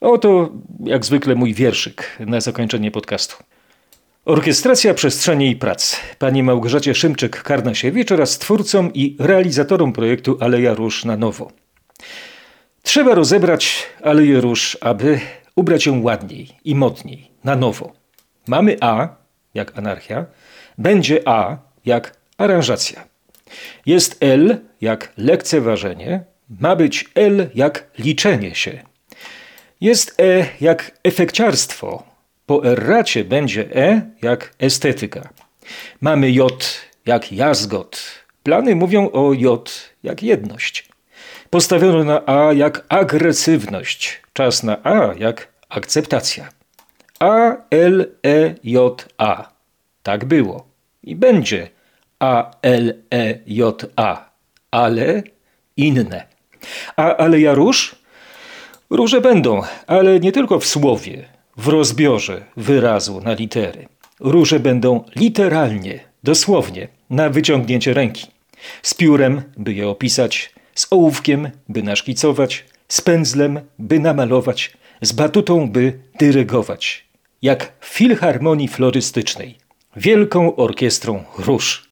Oto 0.00 0.52
jak 0.84 1.04
zwykle 1.04 1.34
mój 1.34 1.54
wierszyk 1.54 2.18
na 2.26 2.40
zakończenie 2.40 2.90
podcastu. 2.90 3.36
Orkiestracja 4.30 4.94
Przestrzeni 4.94 5.50
i 5.50 5.56
Prac. 5.56 5.96
Pani 6.18 6.42
Małgorzacie 6.42 6.92
Szymczyk-Karnasiewicz 6.92 8.12
oraz 8.12 8.38
twórcom 8.38 8.92
i 8.94 9.16
realizatorom 9.18 9.92
projektu 9.92 10.38
Aleja 10.40 10.74
Róż 10.74 11.04
na 11.04 11.16
nowo. 11.16 11.52
Trzeba 12.82 13.14
rozebrać 13.14 13.86
Aleję 14.02 14.40
Róż, 14.40 14.78
aby 14.80 15.20
ubrać 15.56 15.86
ją 15.86 16.02
ładniej 16.02 16.48
i 16.64 16.74
mocniej, 16.74 17.30
na 17.44 17.56
nowo. 17.56 17.92
Mamy 18.46 18.76
A, 18.80 19.08
jak 19.54 19.78
anarchia, 19.78 20.26
będzie 20.78 21.28
A, 21.28 21.58
jak 21.84 22.16
aranżacja. 22.38 23.04
Jest 23.86 24.16
L, 24.20 24.58
jak 24.80 25.12
lekceważenie, 25.16 26.24
ma 26.60 26.76
być 26.76 27.04
L, 27.14 27.50
jak 27.54 27.90
liczenie 27.98 28.54
się. 28.54 28.82
Jest 29.80 30.20
E, 30.20 30.46
jak 30.60 30.98
efekciarstwo, 31.04 32.09
po 32.50 32.64
erracie 32.64 33.24
będzie 33.24 33.76
E 33.76 34.10
jak 34.22 34.54
estetyka. 34.58 35.28
Mamy 36.00 36.30
J 36.30 36.80
jak 37.06 37.32
jazgot. 37.32 38.02
Plany 38.42 38.76
mówią 38.76 39.10
o 39.10 39.32
J 39.32 39.70
jak 40.02 40.22
jedność. 40.22 40.88
Postawiono 41.50 42.04
na 42.04 42.26
A 42.26 42.52
jak 42.52 42.84
agresywność. 42.88 44.22
Czas 44.32 44.62
na 44.62 44.84
A 44.84 45.14
jak 45.18 45.48
akceptacja. 45.68 46.48
A, 47.20 47.56
L, 47.70 48.06
E, 48.26 48.54
J, 48.64 49.08
A. 49.18 49.48
Tak 50.02 50.24
było. 50.24 50.66
I 51.02 51.16
będzie 51.16 51.68
A, 52.18 52.50
L, 52.62 52.94
E, 53.10 53.38
J, 53.46 53.86
A. 53.96 54.30
Ale 54.70 55.22
inne. 55.76 56.26
A 56.96 57.16
ale 57.16 57.40
ja 57.40 57.54
róż? 57.54 57.96
Róże 58.90 59.20
będą, 59.20 59.62
ale 59.86 60.20
nie 60.20 60.32
tylko 60.32 60.58
w 60.58 60.66
słowie 60.66 61.29
w 61.60 61.68
rozbiorze 61.68 62.44
wyrazu 62.56 63.20
na 63.20 63.32
litery. 63.32 63.88
Róże 64.20 64.60
będą 64.60 65.04
literalnie, 65.16 66.00
dosłownie, 66.22 66.88
na 67.10 67.30
wyciągnięcie 67.30 67.94
ręki. 67.94 68.26
Z 68.82 68.94
piórem, 68.94 69.42
by 69.56 69.72
je 69.74 69.88
opisać, 69.88 70.54
z 70.74 70.86
ołówkiem, 70.90 71.50
by 71.68 71.82
naszkicować, 71.82 72.64
z 72.88 73.00
pędzlem, 73.00 73.60
by 73.78 73.98
namalować, 74.00 74.76
z 75.00 75.12
batutą, 75.12 75.70
by 75.70 75.98
dyrygować. 76.18 77.04
Jak 77.42 77.72
w 77.80 77.86
filharmonii 77.86 78.68
florystycznej, 78.68 79.58
wielką 79.96 80.56
orkiestrą 80.56 81.24
róż. 81.38 81.88